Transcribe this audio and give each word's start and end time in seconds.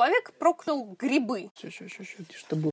человек 0.00 0.32
проклял 0.38 0.96
грибы. 0.98 1.50
Ща, 1.60 1.70
ща, 1.70 1.86
ща, 1.86 2.04
ща, 2.04 2.24
что 2.34 2.56
было? 2.56 2.70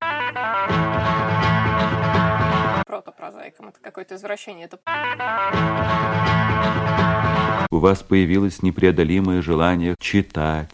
Протопрозаиком. 2.85 3.67
Это 3.67 3.79
какое-то 3.81 4.15
извращение. 4.15 4.69
Это 4.71 4.79
У 7.69 7.79
вас 7.79 8.01
появилось 8.01 8.63
непреодолимое 8.63 9.41
желание 9.41 9.95
читать. 9.99 10.69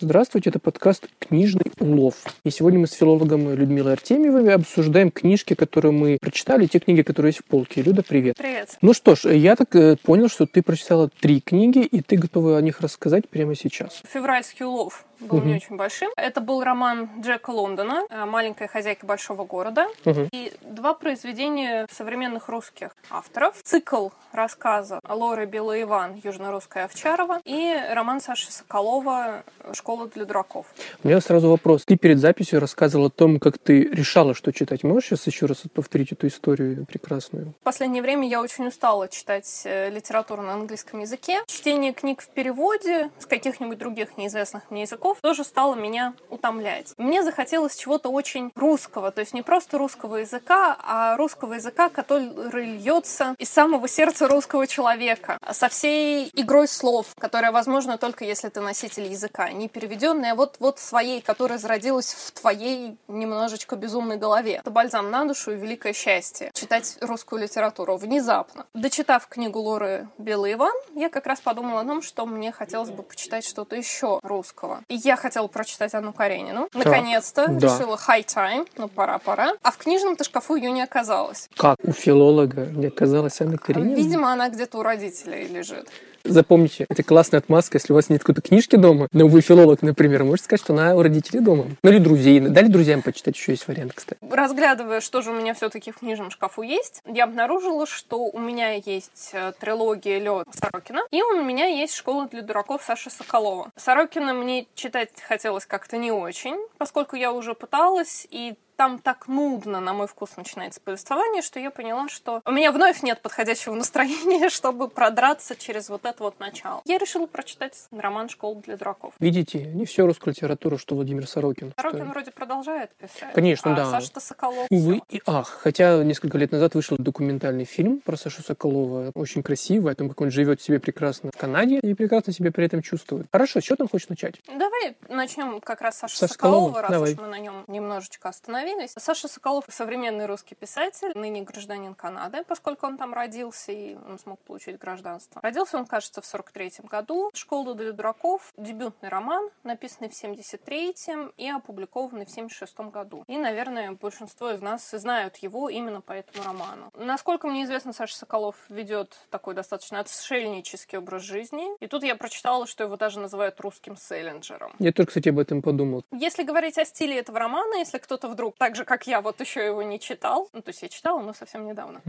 Здравствуйте, 0.00 0.50
это 0.50 0.58
подкаст 0.58 1.06
«Книжный 1.20 1.72
улов». 1.78 2.16
И 2.44 2.50
сегодня 2.50 2.80
мы 2.80 2.88
с 2.88 2.92
филологом 2.92 3.54
Людмилой 3.54 3.92
Артемьевой 3.92 4.52
обсуждаем 4.52 5.12
книжки, 5.12 5.54
которые 5.54 5.92
мы 5.92 6.18
прочитали, 6.20 6.66
те 6.66 6.80
книги, 6.80 7.02
которые 7.02 7.30
есть 7.30 7.38
в 7.38 7.44
полке. 7.44 7.80
Люда, 7.80 8.02
привет. 8.02 8.36
привет. 8.36 8.76
Ну 8.82 8.92
что 8.92 9.14
ж, 9.14 9.32
я 9.32 9.54
так 9.54 9.74
э, 9.76 9.96
понял, 10.02 10.28
что 10.28 10.46
ты 10.46 10.62
прочитала 10.62 11.08
три 11.08 11.40
книги, 11.40 11.78
и 11.78 12.02
ты 12.02 12.16
готова 12.16 12.58
о 12.58 12.60
них 12.60 12.80
рассказать 12.80 13.28
прямо 13.28 13.54
сейчас. 13.54 14.02
Февральский 14.12 14.66
улов 14.66 15.06
был 15.22 15.38
Мгм. 15.38 15.48
не 15.48 15.54
очень 15.56 15.76
большим. 15.76 16.10
Это 16.16 16.40
был 16.40 16.62
роман 16.62 17.08
Джека 17.20 17.50
Лондона 17.50 18.02
э, 18.10 18.24
«Маленькая 18.24 18.68
хозяйка 18.68 19.06
большого 19.06 19.44
города». 19.44 19.86
Мгм. 20.04 20.28
И 20.32 20.52
два 20.62 20.94
произведения 20.94 21.86
современных 21.90 22.48
русских 22.48 22.90
авторов. 23.10 23.56
Цикл 23.62 24.08
рассказа 24.32 25.00
Лоры 25.08 25.46
Белый 25.46 25.82
Иван 25.82 26.20
«Южно-русская 26.22 26.84
Овчарова» 26.84 27.40
и 27.44 27.74
роман 27.90 28.20
Саши 28.20 28.50
Соколова 28.50 29.42
«Школа 29.72 30.08
для 30.08 30.24
дураков». 30.24 30.66
У 31.04 31.08
меня 31.08 31.20
сразу 31.20 31.48
вопрос. 31.50 31.84
Ты 31.84 31.96
перед 31.96 32.18
записью 32.18 32.60
рассказывала 32.60 33.08
о 33.08 33.10
том, 33.10 33.38
как 33.38 33.58
ты 33.58 33.82
решала, 33.84 34.34
что 34.34 34.52
читать. 34.52 34.84
Можешь 34.84 35.08
сейчас 35.10 35.26
еще 35.26 35.46
раз 35.46 35.62
повторить 35.74 36.12
эту 36.12 36.26
историю 36.26 36.86
прекрасную? 36.86 37.54
В 37.60 37.64
последнее 37.64 38.02
время 38.02 38.28
я 38.28 38.40
очень 38.40 38.66
устала 38.66 39.08
читать 39.08 39.62
э, 39.64 39.90
литературу 39.90 40.42
на 40.42 40.54
английском 40.54 41.00
языке. 41.00 41.40
Чтение 41.46 41.92
книг 41.92 42.22
в 42.22 42.28
переводе 42.28 43.10
с 43.18 43.26
каких-нибудь 43.26 43.78
других 43.78 44.16
неизвестных 44.16 44.70
мне 44.70 44.82
языков 44.82 45.11
тоже 45.20 45.44
стало 45.44 45.74
меня 45.74 46.14
утомлять. 46.30 46.94
Мне 46.96 47.22
захотелось 47.22 47.76
чего-то 47.76 48.08
очень 48.10 48.50
русского, 48.54 49.10
то 49.10 49.20
есть 49.20 49.34
не 49.34 49.42
просто 49.42 49.78
русского 49.78 50.16
языка, 50.16 50.76
а 50.82 51.16
русского 51.16 51.54
языка, 51.54 51.88
который 51.88 52.30
льется 52.76 53.34
из 53.38 53.50
самого 53.50 53.88
сердца 53.88 54.28
русского 54.28 54.66
человека, 54.66 55.38
со 55.50 55.68
всей 55.68 56.30
игрой 56.34 56.68
слов, 56.68 57.06
которая 57.18 57.52
возможна 57.52 57.98
только 57.98 58.24
если 58.24 58.48
ты 58.48 58.60
носитель 58.60 59.04
языка, 59.04 59.50
не 59.50 59.68
переведенная 59.68 60.34
вот 60.34 60.56
вот 60.60 60.78
своей, 60.78 61.20
которая 61.20 61.58
зародилась 61.58 62.12
в 62.14 62.32
твоей 62.32 62.96
немножечко 63.08 63.76
безумной 63.76 64.16
голове. 64.16 64.54
Это 64.54 64.70
бальзам 64.70 65.10
на 65.10 65.24
душу 65.24 65.52
и 65.52 65.56
великое 65.56 65.92
счастье 65.92 66.50
читать 66.54 66.96
русскую 67.00 67.42
литературу 67.42 67.96
внезапно. 67.96 68.66
Дочитав 68.74 69.26
книгу 69.26 69.58
Лоры 69.58 70.08
Белый 70.18 70.54
Иван, 70.54 70.74
я 70.94 71.08
как 71.08 71.26
раз 71.26 71.40
подумала 71.40 71.80
о 71.80 71.84
том, 71.84 72.02
что 72.02 72.26
мне 72.26 72.52
хотелось 72.52 72.90
бы 72.90 73.02
почитать 73.02 73.44
что-то 73.44 73.76
еще 73.76 74.20
русского. 74.22 74.82
И 74.88 74.94
я 75.04 75.16
хотела 75.16 75.46
прочитать 75.46 75.94
Анну 75.94 76.12
Каренину. 76.12 76.68
Наконец-то 76.74 77.48
да. 77.48 77.66
решила 77.66 77.96
high 77.96 78.24
time, 78.24 78.68
ну 78.76 78.88
пора-пора. 78.88 79.52
А 79.62 79.70
в 79.70 79.78
книжном-то 79.78 80.24
шкафу 80.24 80.56
ее 80.56 80.70
не 80.70 80.82
оказалось. 80.82 81.48
Как 81.56 81.76
у 81.82 81.92
филолога 81.92 82.66
не 82.66 82.86
оказалась 82.86 83.40
Анна 83.40 83.58
Каренина? 83.58 83.94
Видимо, 83.94 84.32
она 84.32 84.48
где-то 84.48 84.78
у 84.78 84.82
родителей 84.82 85.46
лежит. 85.46 85.88
Запомните, 86.24 86.86
это 86.88 87.02
классная 87.02 87.38
отмазка, 87.38 87.78
если 87.78 87.92
у 87.92 87.96
вас 87.96 88.08
нет 88.08 88.20
какой-то 88.20 88.42
книжки 88.42 88.76
дома, 88.76 89.08
но 89.12 89.26
вы 89.26 89.40
филолог, 89.40 89.82
например, 89.82 90.24
можете 90.24 90.44
сказать, 90.44 90.64
что 90.64 90.72
она 90.72 90.94
у 90.94 91.02
родителей 91.02 91.40
дома. 91.40 91.66
Ну 91.82 91.90
или 91.90 91.98
друзей. 91.98 92.40
Дали 92.40 92.68
друзьям 92.68 93.02
почитать, 93.02 93.36
еще 93.36 93.52
есть 93.52 93.66
вариант, 93.68 93.92
кстати. 93.94 94.18
Разглядывая, 94.30 95.00
что 95.00 95.22
же 95.22 95.30
у 95.30 95.34
меня 95.34 95.54
все-таки 95.54 95.90
в 95.90 95.98
книжном 95.98 96.30
шкафу 96.30 96.62
есть, 96.62 97.02
я 97.06 97.24
обнаружила, 97.24 97.86
что 97.86 98.24
у 98.24 98.38
меня 98.38 98.74
есть 98.74 99.30
э, 99.32 99.52
трилогия 99.58 100.18
Лед 100.18 100.46
Сорокина, 100.52 101.02
и 101.10 101.22
у 101.22 101.42
меня 101.42 101.66
есть 101.66 101.94
школа 101.94 102.28
для 102.28 102.42
дураков 102.42 102.82
Саши 102.82 103.10
Соколова. 103.10 103.70
Сорокина 103.76 104.32
мне 104.32 104.66
читать 104.74 105.10
хотелось 105.26 105.66
как-то 105.66 105.96
не 105.96 106.10
очень, 106.10 106.56
поскольку 106.78 107.16
я 107.16 107.32
уже 107.32 107.54
пыталась, 107.54 108.26
и 108.30 108.54
там 108.82 108.98
так 108.98 109.28
нудно, 109.28 109.78
на 109.78 109.92
мой 109.92 110.08
вкус, 110.08 110.30
начинается 110.36 110.80
повествование, 110.80 111.40
что 111.40 111.60
я 111.60 111.70
поняла, 111.70 112.08
что 112.08 112.42
у 112.44 112.50
меня 112.50 112.72
вновь 112.72 113.04
нет 113.04 113.22
подходящего 113.22 113.74
настроения, 113.76 114.48
чтобы 114.48 114.88
продраться 114.88 115.54
через 115.54 115.88
вот 115.88 116.04
это 116.04 116.24
вот 116.24 116.40
начало. 116.40 116.82
Я 116.84 116.98
решила 116.98 117.26
прочитать 117.26 117.74
роман 117.92 118.28
«Школа 118.28 118.56
для 118.56 118.76
дураков». 118.76 119.14
Видите, 119.20 119.60
не 119.66 119.86
все 119.86 120.04
русскую 120.04 120.34
литературу, 120.34 120.78
что 120.78 120.96
Владимир 120.96 121.28
Сорокин. 121.28 121.72
Сорокин 121.76 121.98
что- 122.00 122.06
вроде 122.06 122.32
продолжает 122.32 122.90
писать. 122.96 123.32
Конечно, 123.34 123.72
а 123.72 123.76
да. 123.76 123.86
Саша-то 123.88 124.18
Соколов. 124.18 124.66
Увы 124.68 125.00
и 125.08 125.22
ах. 125.26 125.60
Хотя 125.62 126.02
несколько 126.02 126.36
лет 126.36 126.50
назад 126.50 126.74
вышел 126.74 126.96
документальный 126.98 127.64
фильм 127.64 128.00
про 128.00 128.16
Сашу 128.16 128.42
Соколова. 128.42 129.12
Очень 129.14 129.44
красивый, 129.44 129.92
о 129.92 129.94
том, 129.94 130.08
как 130.08 130.20
он 130.22 130.32
живет 130.32 130.60
себе 130.60 130.80
прекрасно 130.80 131.30
в 131.32 131.38
Канаде 131.38 131.78
и 131.78 131.94
прекрасно 131.94 132.32
себя 132.32 132.50
при 132.50 132.66
этом 132.66 132.82
чувствует. 132.82 133.28
Хорошо, 133.30 133.60
с 133.60 133.62
чего 133.62 133.76
там 133.76 133.86
хочешь 133.88 134.08
начать? 134.08 134.40
Давай 134.48 134.96
начнем 135.08 135.60
как 135.60 135.82
раз 135.82 135.98
с 135.98 135.98
Саши 136.00 136.16
Саша 136.16 136.32
Соколова, 136.32 136.58
Соколова, 136.70 136.82
раз 136.82 136.90
давай. 136.90 137.12
уж 137.12 137.18
мы 137.20 137.26
на 137.28 137.38
нем 137.38 137.64
немножечко 137.68 138.28
остановились. 138.28 138.71
Саша 138.86 139.28
Соколов 139.28 139.64
современный 139.68 140.26
русский 140.26 140.54
писатель, 140.54 141.12
ныне 141.14 141.42
гражданин 141.42 141.94
Канады, 141.94 142.44
поскольку 142.44 142.86
он 142.86 142.96
там 142.96 143.14
родился 143.14 143.72
и 143.72 143.96
он 143.96 144.18
смог 144.18 144.40
получить 144.40 144.78
гражданство. 144.78 145.40
Родился 145.42 145.76
он, 145.78 145.86
кажется, 145.86 146.20
в 146.20 146.24
43-м 146.24 146.86
году. 146.86 147.30
«Школа 147.34 147.74
для 147.74 147.92
дураков»— 147.92 148.52
дебютный 148.56 149.08
роман, 149.08 149.48
написанный 149.64 150.08
в 150.08 150.12
73-м 150.12 151.32
и 151.36 151.48
опубликованный 151.48 152.26
в 152.26 152.28
76-м 152.28 152.90
году. 152.90 153.24
И, 153.26 153.36
наверное, 153.38 153.92
большинство 153.92 154.50
из 154.50 154.60
нас 154.60 154.90
знают 154.90 155.36
его 155.38 155.68
именно 155.68 156.00
по 156.00 156.12
этому 156.12 156.44
роману. 156.44 156.90
Насколько 156.94 157.48
мне 157.48 157.64
известно, 157.64 157.92
Саша 157.92 158.16
Соколов 158.16 158.56
ведет 158.68 159.16
такой 159.30 159.54
достаточно 159.54 160.00
отшельнический 160.00 160.98
образ 160.98 161.22
жизни. 161.22 161.66
И 161.80 161.86
тут 161.86 162.02
я 162.04 162.16
прочитала, 162.16 162.66
что 162.66 162.84
его 162.84 162.96
даже 162.96 163.20
называют 163.20 163.60
русским 163.60 163.96
селлинджером. 163.96 164.74
Я 164.78 164.92
только, 164.92 165.10
кстати, 165.10 165.28
об 165.28 165.38
этом 165.38 165.62
подумал. 165.62 166.04
Если 166.12 166.42
говорить 166.42 166.78
о 166.78 166.84
стиле 166.84 167.18
этого 167.18 167.38
романа, 167.38 167.76
если 167.76 167.98
кто-то 167.98 168.28
вдруг, 168.28 168.51
так 168.58 168.76
же, 168.76 168.84
как 168.84 169.06
я, 169.06 169.20
вот 169.20 169.40
еще 169.40 169.64
его 169.64 169.82
не 169.82 169.98
читал, 169.98 170.48
ну, 170.52 170.62
то 170.62 170.70
есть 170.70 170.82
я 170.82 170.88
читала, 170.88 171.20
но 171.20 171.32
совсем 171.32 171.66
недавно. 171.66 172.02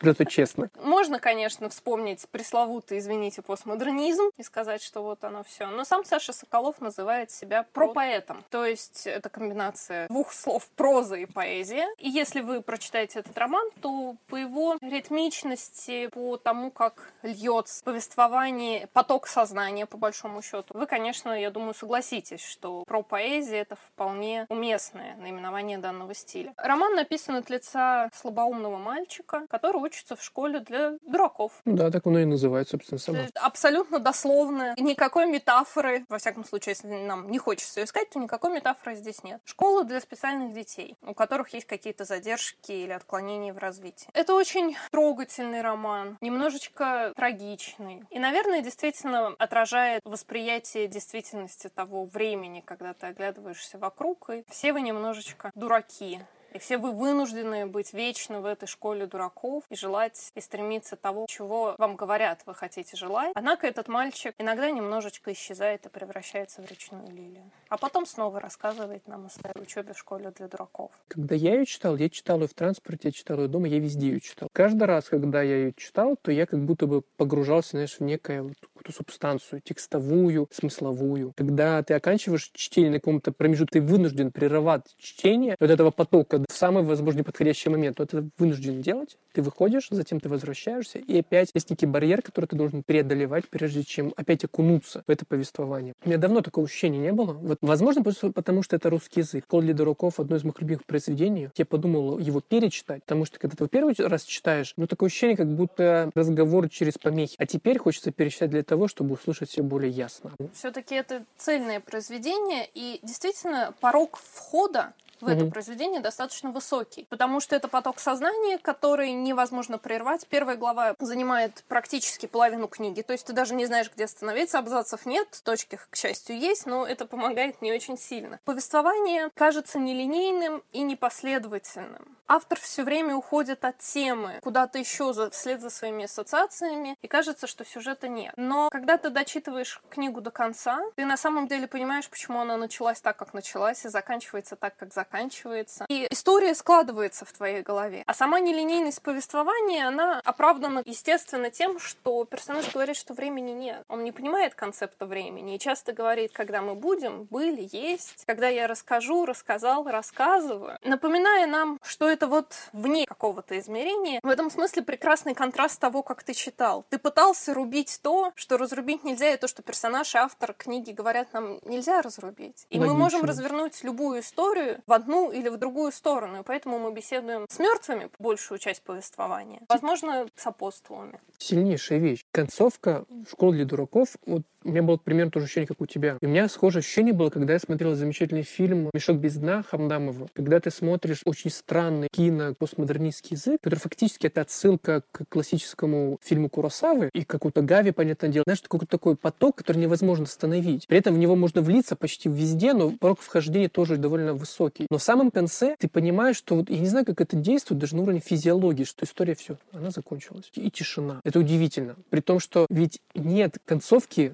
Зато 0.00 0.24
честно. 0.28 0.70
можно, 0.82 1.18
конечно, 1.18 1.68
вспомнить 1.68 2.26
пресловутый, 2.30 2.98
извините, 2.98 3.42
постмодернизм 3.42 4.30
и 4.36 4.42
сказать, 4.42 4.82
что 4.82 5.02
вот 5.02 5.24
оно 5.24 5.42
все. 5.44 5.66
Но 5.66 5.84
сам 5.84 6.04
Саша 6.04 6.32
Соколов 6.32 6.80
называет 6.80 7.30
себя 7.30 7.66
пропоэтом. 7.72 8.44
То 8.50 8.64
есть 8.64 9.06
это 9.06 9.28
комбинация 9.28 10.08
двух 10.08 10.32
слов 10.32 10.68
проза 10.76 11.16
и 11.16 11.26
поэзия. 11.26 11.86
И 11.98 12.08
если 12.08 12.40
вы 12.40 12.60
прочитаете 12.60 13.20
этот 13.20 13.36
роман, 13.38 13.68
то 13.80 14.16
по 14.28 14.36
его 14.36 14.76
ритмичности, 14.80 16.08
по 16.08 16.36
тому, 16.36 16.70
как 16.70 17.12
льется 17.22 17.82
повествование, 17.84 18.88
поток 18.88 19.26
сознания, 19.26 19.86
по 19.86 19.96
большому 19.96 20.42
счету, 20.42 20.74
вы, 20.74 20.86
конечно, 20.86 21.30
я 21.38 21.50
думаю, 21.50 21.74
согласитесь, 21.74 22.44
что 22.44 22.84
про 22.86 23.02
поэзия 23.02 23.58
это 23.58 23.76
вполне 23.76 24.46
уместное 24.74 25.16
наименование 25.16 25.78
данного 25.78 26.14
стиля. 26.14 26.52
Роман 26.56 26.94
написан 26.94 27.36
от 27.36 27.48
лица 27.48 28.10
слабоумного 28.12 28.76
мальчика, 28.76 29.46
который 29.48 29.76
учится 29.76 30.16
в 30.16 30.22
школе 30.22 30.60
для 30.60 30.98
дураков. 31.06 31.52
Да, 31.64 31.90
так 31.90 32.06
оно 32.06 32.18
и 32.18 32.24
называется, 32.24 32.78
собственно, 32.84 33.18
есть 33.18 33.36
Абсолютно 33.36 34.00
дословно. 34.00 34.74
Никакой 34.76 35.26
метафоры, 35.26 36.04
во 36.08 36.18
всяком 36.18 36.44
случае, 36.44 36.72
если 36.72 36.88
нам 36.88 37.30
не 37.30 37.38
хочется 37.38 37.80
ее 37.80 37.84
искать, 37.84 38.10
то 38.10 38.18
никакой 38.18 38.52
метафоры 38.52 38.96
здесь 38.96 39.22
нет. 39.22 39.40
Школа 39.44 39.84
для 39.84 40.00
специальных 40.00 40.52
детей, 40.52 40.96
у 41.02 41.14
которых 41.14 41.54
есть 41.54 41.66
какие-то 41.66 42.04
задержки 42.04 42.72
или 42.72 42.92
отклонения 42.92 43.52
в 43.52 43.58
развитии. 43.58 44.08
Это 44.12 44.34
очень 44.34 44.76
трогательный 44.90 45.62
роман, 45.62 46.18
немножечко 46.20 47.12
трагичный. 47.14 48.02
И, 48.10 48.18
наверное, 48.18 48.60
действительно 48.60 49.34
отражает 49.38 50.00
восприятие 50.04 50.88
действительности 50.88 51.68
того 51.68 52.04
времени, 52.04 52.60
когда 52.64 52.92
ты 52.92 53.06
оглядываешься 53.06 53.78
вокруг, 53.78 54.30
и 54.30 54.44
все 54.48 54.63
вы 54.72 54.82
немножечко 54.82 55.50
дураки. 55.54 56.20
И 56.54 56.58
все 56.60 56.78
вы 56.78 56.92
вынуждены 56.92 57.66
быть 57.66 57.92
вечно 57.92 58.40
в 58.40 58.46
этой 58.46 58.66
школе 58.68 59.06
дураков 59.06 59.64
и 59.70 59.74
желать 59.74 60.30
и 60.36 60.40
стремиться 60.40 60.94
того, 60.94 61.26
чего 61.28 61.74
вам 61.78 61.96
говорят, 61.96 62.42
вы 62.46 62.54
хотите 62.54 62.96
желать. 62.96 63.32
Однако 63.34 63.66
этот 63.66 63.88
мальчик 63.88 64.36
иногда 64.38 64.70
немножечко 64.70 65.32
исчезает 65.32 65.84
и 65.86 65.88
превращается 65.88 66.62
в 66.62 66.70
речную 66.70 67.08
лилию. 67.10 67.50
А 67.70 67.76
потом 67.76 68.06
снова 68.06 68.38
рассказывает 68.38 69.08
нам 69.08 69.26
о 69.26 69.30
своей 69.30 69.60
учебе 69.60 69.94
в 69.94 69.98
школе 69.98 70.30
для 70.30 70.46
дураков. 70.46 70.92
Когда 71.08 71.34
я 71.34 71.54
ее 71.54 71.66
читал, 71.66 71.96
я 71.96 72.08
читал 72.08 72.40
ее 72.40 72.46
в 72.46 72.54
транспорте, 72.54 73.08
я 73.08 73.12
читал 73.12 73.40
ее 73.40 73.48
дома, 73.48 73.66
я 73.66 73.80
везде 73.80 74.06
ее 74.06 74.20
читал. 74.20 74.48
Каждый 74.52 74.84
раз, 74.84 75.06
когда 75.06 75.42
я 75.42 75.56
ее 75.56 75.72
читал, 75.76 76.16
то 76.22 76.30
я 76.30 76.46
как 76.46 76.64
будто 76.64 76.86
бы 76.86 77.02
погружался, 77.02 77.70
знаешь, 77.70 77.98
в 77.98 78.00
некое 78.00 78.42
вот 78.42 78.54
какую-то 78.84 78.92
субстанцию, 78.92 79.60
текстовую, 79.64 80.48
смысловую. 80.50 81.32
Когда 81.36 81.82
ты 81.82 81.94
оканчиваешь 81.94 82.50
чтение 82.54 82.90
на 82.90 82.98
каком-то 82.98 83.32
промежутке, 83.32 83.80
ты 83.80 83.86
вынужден 83.86 84.30
прерывать 84.30 84.94
чтение 84.98 85.56
вот 85.58 85.70
этого 85.70 85.90
потока 85.90 86.44
в 86.48 86.56
самый, 86.56 86.82
возможно, 86.82 87.20
неподходящий 87.20 87.70
момент. 87.70 87.98
Вот 87.98 88.12
это 88.12 88.28
вынужден 88.38 88.82
делать. 88.82 89.16
Ты 89.32 89.42
выходишь, 89.42 89.88
затем 89.90 90.20
ты 90.20 90.28
возвращаешься, 90.28 90.98
и 90.98 91.18
опять 91.18 91.50
есть 91.54 91.70
некий 91.70 91.86
барьер, 91.86 92.22
который 92.22 92.46
ты 92.46 92.56
должен 92.56 92.82
преодолевать, 92.82 93.48
прежде 93.48 93.82
чем 93.82 94.12
опять 94.16 94.44
окунуться 94.44 95.02
в 95.06 95.10
это 95.10 95.24
повествование. 95.26 95.94
У 96.04 96.08
меня 96.08 96.18
давно 96.18 96.40
такого 96.40 96.66
ощущения 96.66 96.98
не 96.98 97.12
было. 97.12 97.32
Вот, 97.32 97.58
возможно, 97.60 98.02
потому 98.02 98.62
что 98.62 98.76
это 98.76 98.90
русский 98.90 99.20
язык. 99.20 99.46
«Кол 99.46 99.62
для 99.62 99.74
дураков»— 99.74 100.14
одно 100.20 100.36
из 100.36 100.44
моих 100.44 100.60
любимых 100.60 100.84
произведений. 100.86 101.48
Я 101.56 101.64
подумал 101.64 102.18
его 102.18 102.40
перечитать, 102.40 103.02
потому 103.02 103.24
что 103.24 103.38
когда 103.38 103.56
ты 103.56 103.64
его 103.64 103.68
первый 103.68 103.94
раз 104.08 104.24
читаешь, 104.24 104.74
ну, 104.76 104.86
такое 104.86 105.08
ощущение, 105.08 105.36
как 105.36 105.52
будто 105.52 106.10
разговор 106.14 106.68
через 106.68 106.94
помехи. 106.94 107.34
А 107.38 107.46
теперь 107.46 107.78
хочется 107.78 108.12
перечитать 108.12 108.50
для 108.50 108.62
того, 108.74 108.88
чтобы 108.88 109.14
услышать 109.14 109.50
все 109.50 109.62
более 109.62 109.90
ясно. 109.90 110.32
Все-таки 110.52 110.96
это 110.96 111.24
цельное 111.36 111.78
произведение, 111.78 112.68
и 112.74 112.98
действительно 113.04 113.72
порог 113.80 114.18
входа 114.18 114.92
в 115.20 115.28
это 115.28 115.46
произведение 115.46 116.00
достаточно 116.00 116.50
высокий, 116.50 117.06
потому 117.08 117.40
что 117.40 117.54
это 117.56 117.68
поток 117.68 118.00
сознания, 118.00 118.58
который 118.58 119.12
невозможно 119.12 119.78
прервать. 119.78 120.26
Первая 120.28 120.56
глава 120.56 120.96
занимает 120.98 121.64
практически 121.68 122.26
половину 122.26 122.66
книги, 122.68 123.00
то 123.02 123.12
есть 123.12 123.26
ты 123.26 123.32
даже 123.32 123.54
не 123.54 123.64
знаешь, 123.66 123.90
где 123.94 124.04
остановиться, 124.04 124.58
абзацев 124.58 125.06
нет, 125.06 125.28
точки, 125.44 125.78
к 125.88 125.96
счастью, 125.96 126.36
есть, 126.36 126.66
но 126.66 126.84
это 126.84 127.06
помогает 127.06 127.62
не 127.62 127.72
очень 127.72 127.96
сильно. 127.96 128.40
Повествование 128.44 129.30
кажется 129.34 129.78
нелинейным 129.78 130.62
и 130.72 130.82
непоследовательным. 130.82 132.16
Автор 132.26 132.58
все 132.58 132.84
время 132.84 133.14
уходит 133.14 133.64
от 133.64 133.78
темы 133.78 134.38
куда-то 134.42 134.78
еще 134.78 135.12
за, 135.12 135.30
вслед 135.30 135.60
за 135.60 135.68
своими 135.68 136.04
ассоциациями, 136.04 136.96
и 137.02 137.08
кажется, 137.08 137.46
что 137.46 137.64
сюжета 137.64 138.08
нет. 138.08 138.32
Но 138.36 138.70
когда 138.70 138.96
ты 138.96 139.10
дочитываешь 139.10 139.80
книгу 139.90 140.22
до 140.22 140.30
конца, 140.30 140.80
ты 140.96 141.04
на 141.04 141.18
самом 141.18 141.46
деле 141.48 141.68
понимаешь, 141.68 142.08
почему 142.08 142.40
она 142.40 142.56
началась 142.56 143.00
так, 143.00 143.16
как 143.16 143.34
началась, 143.34 143.84
и 143.84 143.88
заканчивается 143.88 144.56
так, 144.56 144.74
как 144.76 144.94
заканчивается. 144.94 145.84
И 145.88 146.06
история 146.10 146.54
складывается 146.54 147.26
в 147.26 147.32
твоей 147.32 147.62
голове. 147.62 148.02
А 148.06 148.14
сама 148.14 148.40
нелинейность 148.40 149.02
повествования, 149.02 149.86
она 149.86 150.20
оправдана, 150.24 150.82
естественно, 150.86 151.50
тем, 151.50 151.78
что 151.78 152.24
персонаж 152.24 152.72
говорит, 152.72 152.96
что 152.96 153.12
времени 153.12 153.50
нет. 153.50 153.84
Он 153.88 154.02
не 154.02 154.12
понимает 154.12 154.54
концепта 154.54 155.04
времени 155.04 155.56
и 155.56 155.58
часто 155.58 155.92
говорит, 155.92 156.32
когда 156.32 156.62
мы 156.62 156.74
будем, 156.74 157.24
были, 157.24 157.68
есть, 157.70 158.24
когда 158.26 158.48
я 158.48 158.66
расскажу, 158.66 159.26
рассказал, 159.26 159.84
рассказываю, 159.84 160.78
напоминая 160.82 161.46
нам, 161.46 161.78
что 161.82 162.13
это 162.14 162.28
вот 162.28 162.54
вне 162.72 163.04
какого-то 163.06 163.58
измерения. 163.58 164.20
В 164.22 164.28
этом 164.28 164.50
смысле 164.50 164.82
прекрасный 164.82 165.34
контраст 165.34 165.80
того, 165.80 166.02
как 166.02 166.22
ты 166.22 166.32
читал. 166.32 166.84
Ты 166.88 166.98
пытался 166.98 167.52
рубить 167.54 168.00
то, 168.02 168.32
что 168.36 168.56
разрубить 168.56 169.04
нельзя, 169.04 169.34
и 169.34 169.36
то, 169.36 169.48
что 169.48 169.62
персонаж 169.62 170.14
и 170.14 170.18
автор 170.18 170.54
книги 170.54 170.92
говорят 170.92 171.32
нам 171.32 171.58
нельзя 171.64 172.00
разрубить. 172.02 172.66
И 172.70 172.78
Логично. 172.78 172.94
мы 172.94 172.98
можем 172.98 173.24
развернуть 173.24 173.82
любую 173.82 174.20
историю 174.20 174.80
в 174.86 174.92
одну 174.92 175.30
или 175.30 175.48
в 175.48 175.56
другую 175.56 175.92
сторону. 175.92 176.40
И 176.40 176.42
поэтому 176.44 176.78
мы 176.78 176.92
беседуем 176.92 177.46
с 177.48 177.58
мертвыми 177.58 178.10
большую 178.18 178.58
часть 178.58 178.82
повествования. 178.82 179.60
Возможно, 179.68 180.26
с 180.36 180.46
апостолами. 180.46 181.20
Сильнейшая 181.38 181.98
вещь. 181.98 182.24
Концовка 182.30 183.04
школы 183.28 183.56
для 183.56 183.64
дураков, 183.64 184.16
вот 184.24 184.42
у 184.64 184.70
меня 184.70 184.82
было 184.82 184.96
примерно 184.96 185.30
то 185.30 185.40
же 185.40 185.44
ощущение, 185.44 185.66
как 185.66 185.80
у 185.80 185.86
тебя. 185.86 186.16
И 186.20 186.26
у 186.26 186.28
меня 186.28 186.48
схожее 186.48 186.80
ощущение 186.80 187.12
было, 187.12 187.30
когда 187.30 187.52
я 187.52 187.58
смотрел 187.58 187.94
замечательный 187.94 188.42
фильм 188.42 188.90
«Мешок 188.92 189.18
без 189.18 189.36
дна» 189.36 189.62
Хамдамова. 189.62 190.28
Когда 190.32 190.58
ты 190.60 190.70
смотришь 190.70 191.20
очень 191.24 191.50
странный 191.50 192.08
кино 192.10 192.54
постмодернистский 192.54 193.36
язык, 193.36 193.60
который 193.62 193.78
фактически 193.78 194.26
это 194.26 194.40
отсылка 194.40 195.02
к 195.12 195.24
классическому 195.28 196.18
фильму 196.22 196.48
Куросавы 196.48 197.10
и 197.12 197.24
какому-то 197.24 197.62
Гави, 197.62 197.92
понятное 197.92 198.30
дело. 198.30 198.44
Знаешь, 198.46 198.62
какой-то 198.62 198.86
такой 198.86 199.16
поток, 199.16 199.56
который 199.56 199.78
невозможно 199.78 200.24
остановить. 200.24 200.86
При 200.86 200.98
этом 200.98 201.14
в 201.14 201.18
него 201.18 201.36
можно 201.36 201.60
влиться 201.60 201.96
почти 201.96 202.28
везде, 202.28 202.72
но 202.72 202.90
порог 202.90 203.20
вхождения 203.20 203.68
тоже 203.68 203.96
довольно 203.96 204.34
высокий. 204.34 204.86
Но 204.90 204.98
в 204.98 205.02
самом 205.02 205.30
конце 205.30 205.76
ты 205.78 205.88
понимаешь, 205.88 206.36
что 206.36 206.56
вот, 206.56 206.70
я 206.70 206.78
не 206.78 206.86
знаю, 206.86 207.04
как 207.04 207.20
это 207.20 207.36
действует 207.36 207.80
даже 207.80 207.96
на 207.96 208.02
уровне 208.02 208.20
физиологии, 208.20 208.84
что 208.84 209.04
история 209.04 209.34
все, 209.34 209.58
она 209.72 209.90
закончилась. 209.90 210.50
И 210.54 210.70
тишина. 210.70 211.20
Это 211.24 211.38
удивительно. 211.38 211.96
При 212.10 212.20
том, 212.20 212.40
что 212.40 212.66
ведь 212.70 213.00
нет 213.14 213.58
концовки, 213.64 214.32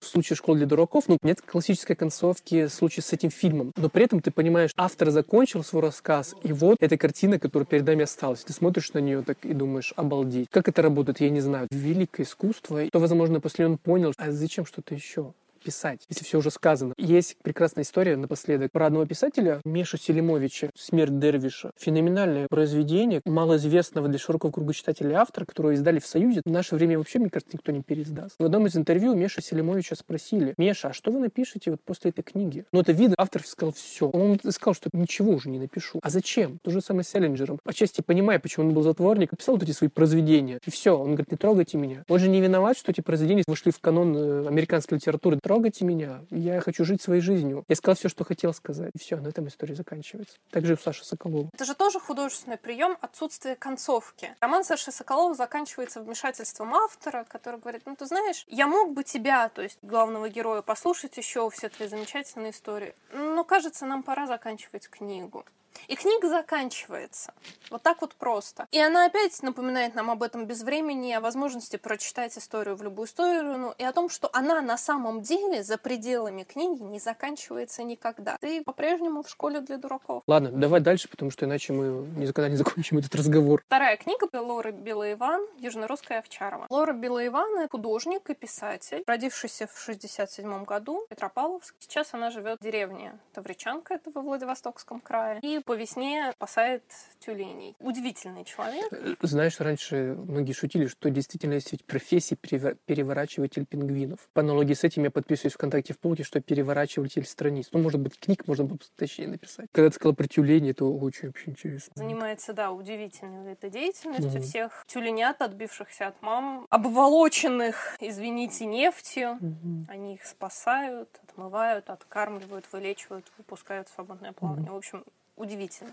в 0.00 0.06
случае 0.06 0.36
«Школы 0.36 0.58
для 0.58 0.66
дураков», 0.66 1.04
ну, 1.08 1.18
нет 1.22 1.40
классической 1.40 1.96
концовки 1.96 2.66
в 2.66 2.72
случае 2.72 3.02
с 3.02 3.12
этим 3.12 3.30
фильмом. 3.30 3.72
Но 3.76 3.88
при 3.88 4.04
этом 4.04 4.20
ты 4.20 4.30
понимаешь, 4.30 4.72
автор 4.76 5.10
закончил 5.10 5.64
свой 5.64 5.82
рассказ, 5.82 6.34
и 6.42 6.52
вот 6.52 6.76
эта 6.80 6.96
картина, 6.96 7.38
которая 7.38 7.66
перед 7.66 7.86
нами 7.86 8.02
осталась. 8.02 8.44
Ты 8.44 8.52
смотришь 8.52 8.92
на 8.92 8.98
нее 8.98 9.22
так 9.22 9.38
и 9.44 9.54
думаешь, 9.54 9.92
обалдеть. 9.96 10.48
Как 10.50 10.68
это 10.68 10.82
работает, 10.82 11.20
я 11.20 11.30
не 11.30 11.40
знаю. 11.40 11.68
Великое 11.70 12.24
искусство. 12.24 12.86
То, 12.90 12.98
возможно, 12.98 13.40
после 13.40 13.66
он 13.66 13.78
понял, 13.78 14.12
а 14.16 14.30
зачем 14.30 14.66
что-то 14.66 14.94
еще? 14.94 15.32
Писать, 15.64 16.04
если 16.08 16.24
все 16.24 16.38
уже 16.38 16.50
сказано. 16.50 16.94
Есть 16.98 17.36
прекрасная 17.42 17.84
история 17.84 18.16
напоследок 18.16 18.70
про 18.70 18.86
одного 18.86 19.06
писателя, 19.06 19.60
Мешу 19.64 19.96
Селимовича 19.96 20.70
«Смерть 20.76 21.18
Дервиша». 21.18 21.70
Феноменальное 21.78 22.46
произведение, 22.48 23.20
малоизвестного 23.24 24.08
для 24.08 24.18
широкого 24.18 24.50
круга 24.50 24.74
читателей 24.74 25.14
автора, 25.14 25.46
которое 25.46 25.74
издали 25.74 25.98
в 25.98 26.06
Союзе. 26.06 26.42
В 26.44 26.50
наше 26.50 26.74
время 26.74 26.98
вообще, 26.98 27.18
мне 27.18 27.30
кажется, 27.30 27.56
никто 27.56 27.72
не 27.72 27.82
переиздаст. 27.82 28.36
В 28.38 28.44
одном 28.44 28.66
из 28.66 28.76
интервью 28.76 29.14
Меша 29.14 29.40
Селимовича 29.42 29.96
спросили, 29.96 30.54
Меша, 30.58 30.88
а 30.88 30.92
что 30.92 31.10
вы 31.10 31.20
напишете 31.20 31.70
вот 31.70 31.80
после 31.82 32.10
этой 32.10 32.22
книги? 32.22 32.66
Ну, 32.72 32.80
это 32.80 32.92
видно, 32.92 33.14
автор 33.18 33.42
сказал 33.46 33.72
все. 33.72 34.08
Он 34.08 34.38
сказал, 34.50 34.74
что 34.74 34.90
ничего 34.92 35.32
уже 35.32 35.48
не 35.48 35.58
напишу. 35.58 35.98
А 36.02 36.10
зачем? 36.10 36.58
То 36.62 36.70
же 36.70 36.80
самое 36.80 37.04
с 37.04 37.08
Селлинджером. 37.08 37.58
Отчасти 37.64 38.02
понимая, 38.02 38.38
почему 38.38 38.66
он 38.66 38.74
был 38.74 38.82
затворник, 38.82 39.32
написал 39.32 39.54
вот 39.54 39.64
эти 39.64 39.72
свои 39.72 39.88
произведения. 39.88 40.58
И 40.64 40.70
все. 40.70 40.96
Он 40.98 41.14
говорит, 41.14 41.30
не 41.30 41.36
трогайте 41.36 41.78
меня. 41.78 42.04
Он 42.08 42.18
же 42.18 42.28
не 42.28 42.40
виноват, 42.40 42.76
что 42.76 42.90
эти 42.90 43.00
произведения 43.00 43.44
вышли 43.46 43.70
в 43.70 43.80
канон 43.80 44.16
э, 44.16 44.46
американской 44.48 44.98
литературы 44.98 45.38
трогайте 45.54 45.84
меня, 45.84 46.24
я 46.30 46.60
хочу 46.60 46.84
жить 46.84 47.00
своей 47.00 47.20
жизнью. 47.20 47.64
Я 47.68 47.76
сказал 47.76 47.94
все, 47.94 48.08
что 48.08 48.24
хотел 48.24 48.52
сказать. 48.52 48.90
И 48.92 48.98
все, 48.98 49.18
на 49.18 49.28
этом 49.28 49.46
история 49.46 49.76
заканчивается. 49.76 50.36
Так 50.50 50.66
же 50.66 50.72
и 50.72 50.74
у 50.74 50.78
Саши 50.80 51.04
Соколова. 51.04 51.48
Это 51.54 51.64
же 51.64 51.74
тоже 51.74 52.00
художественный 52.00 52.56
прием 52.56 52.98
отсутствие 53.00 53.54
концовки. 53.54 54.34
Роман 54.40 54.64
Саши 54.64 54.90
Соколова 54.90 55.32
заканчивается 55.36 56.02
вмешательством 56.02 56.74
автора, 56.74 57.24
который 57.28 57.60
говорит, 57.60 57.82
ну 57.86 57.94
ты 57.94 58.06
знаешь, 58.06 58.44
я 58.48 58.66
мог 58.66 58.94
бы 58.94 59.04
тебя, 59.04 59.48
то 59.48 59.62
есть 59.62 59.78
главного 59.82 60.28
героя, 60.28 60.60
послушать 60.60 61.16
еще 61.18 61.48
все 61.50 61.68
твои 61.68 61.86
замечательные 61.86 62.50
истории, 62.50 62.96
но 63.12 63.44
кажется, 63.44 63.86
нам 63.86 64.02
пора 64.02 64.26
заканчивать 64.26 64.88
книгу. 64.88 65.44
И 65.88 65.96
книга 65.96 66.28
заканчивается. 66.28 67.32
Вот 67.70 67.82
так 67.82 68.00
вот 68.00 68.14
просто. 68.14 68.66
И 68.70 68.80
она 68.80 69.06
опять 69.06 69.42
напоминает 69.42 69.94
нам 69.94 70.10
об 70.10 70.22
этом 70.22 70.46
безвремени, 70.46 71.12
о 71.12 71.20
возможности 71.20 71.76
прочитать 71.76 72.36
историю 72.38 72.76
в 72.76 72.82
любую 72.82 73.06
сторону, 73.06 73.74
и 73.76 73.84
о 73.84 73.92
том, 73.92 74.08
что 74.08 74.30
она 74.32 74.60
на 74.60 74.78
самом 74.78 75.22
деле 75.22 75.62
за 75.62 75.78
пределами 75.78 76.44
книги 76.44 76.82
не 76.82 76.98
заканчивается 76.98 77.82
никогда. 77.82 78.36
Ты 78.40 78.62
по-прежнему 78.62 79.22
в 79.22 79.28
школе 79.28 79.60
для 79.60 79.78
дураков. 79.78 80.22
Ладно, 80.26 80.50
давай 80.50 80.80
дальше, 80.80 81.08
потому 81.08 81.30
что 81.30 81.46
иначе 81.46 81.72
мы 81.72 82.06
никогда 82.16 82.48
не 82.48 82.56
закончим 82.64 82.98
этот 82.98 83.14
разговор. 83.14 83.62
Вторая 83.66 83.96
книга 83.96 84.28
Лоры 84.32 84.72
Белоиван 84.72 85.46
«Южнорусская 85.58 86.18
Овчарова». 86.20 86.66
Лора 86.70 86.92
Белоиван— 86.92 87.68
художник 87.70 88.30
и 88.30 88.34
писатель, 88.34 89.04
родившийся 89.06 89.66
в 89.66 89.78
67 89.78 90.64
году 90.64 91.04
в 91.06 91.08
Петропавловск. 91.08 91.74
Сейчас 91.78 92.14
она 92.14 92.30
живет 92.30 92.60
в 92.60 92.62
деревне 92.62 93.18
Тавричанка, 93.32 93.94
это 93.94 94.10
во 94.10 94.22
Владивостокском 94.22 95.00
крае. 95.00 95.40
И 95.40 95.60
по 95.64 95.74
весне 95.74 96.30
спасает 96.32 96.82
тюленей. 97.18 97.74
Удивительный 97.80 98.44
человек. 98.44 98.92
Э, 98.92 99.14
знаешь, 99.22 99.58
раньше 99.60 100.14
многие 100.16 100.52
шутили, 100.52 100.86
что 100.86 101.10
действительно 101.10 101.54
есть 101.54 101.72
ведь 101.72 101.84
профессия 101.84 102.36
переворачиватель 102.36 103.64
пингвинов. 103.66 104.28
По 104.32 104.42
аналогии 104.42 104.74
с 104.74 104.84
этим 104.84 105.04
я 105.04 105.10
подписываюсь 105.10 105.54
ВКонтакте 105.54 105.94
в 105.94 105.98
полке, 105.98 106.22
что 106.22 106.40
переворачиватель 106.40 107.24
страниц. 107.24 107.68
Ну, 107.72 107.80
может 107.80 108.00
быть, 108.00 108.18
книг 108.18 108.46
можно 108.46 108.64
было 108.64 108.78
точнее 108.96 109.28
написать. 109.28 109.68
Когда 109.72 109.90
ты 109.90 109.96
сказал 109.96 110.14
про 110.14 110.28
тюлени, 110.28 110.70
это 110.70 110.84
очень 110.84 111.28
вообще 111.28 111.50
интересно. 111.50 111.92
Занимается, 111.94 112.52
да, 112.52 112.70
удивительной 112.72 113.52
этой 113.52 113.70
деятельностью. 113.70 114.40
Угу. 114.40 114.42
Всех 114.42 114.84
тюленят, 114.86 115.40
отбившихся 115.40 116.08
от 116.08 116.22
мам, 116.22 116.66
обволоченных, 116.70 117.96
извините, 118.00 118.66
нефтью. 118.66 119.38
Угу. 119.40 119.86
Они 119.88 120.14
их 120.14 120.26
спасают, 120.26 121.08
отмывают, 121.28 121.88
откармливают, 121.88 122.66
вылечивают, 122.72 123.26
выпускают 123.38 123.88
в 123.88 123.94
свободное 123.94 124.32
плавание. 124.32 124.66
Угу. 124.66 124.74
В 124.74 124.76
общем, 124.76 125.04
удивительно. 125.36 125.92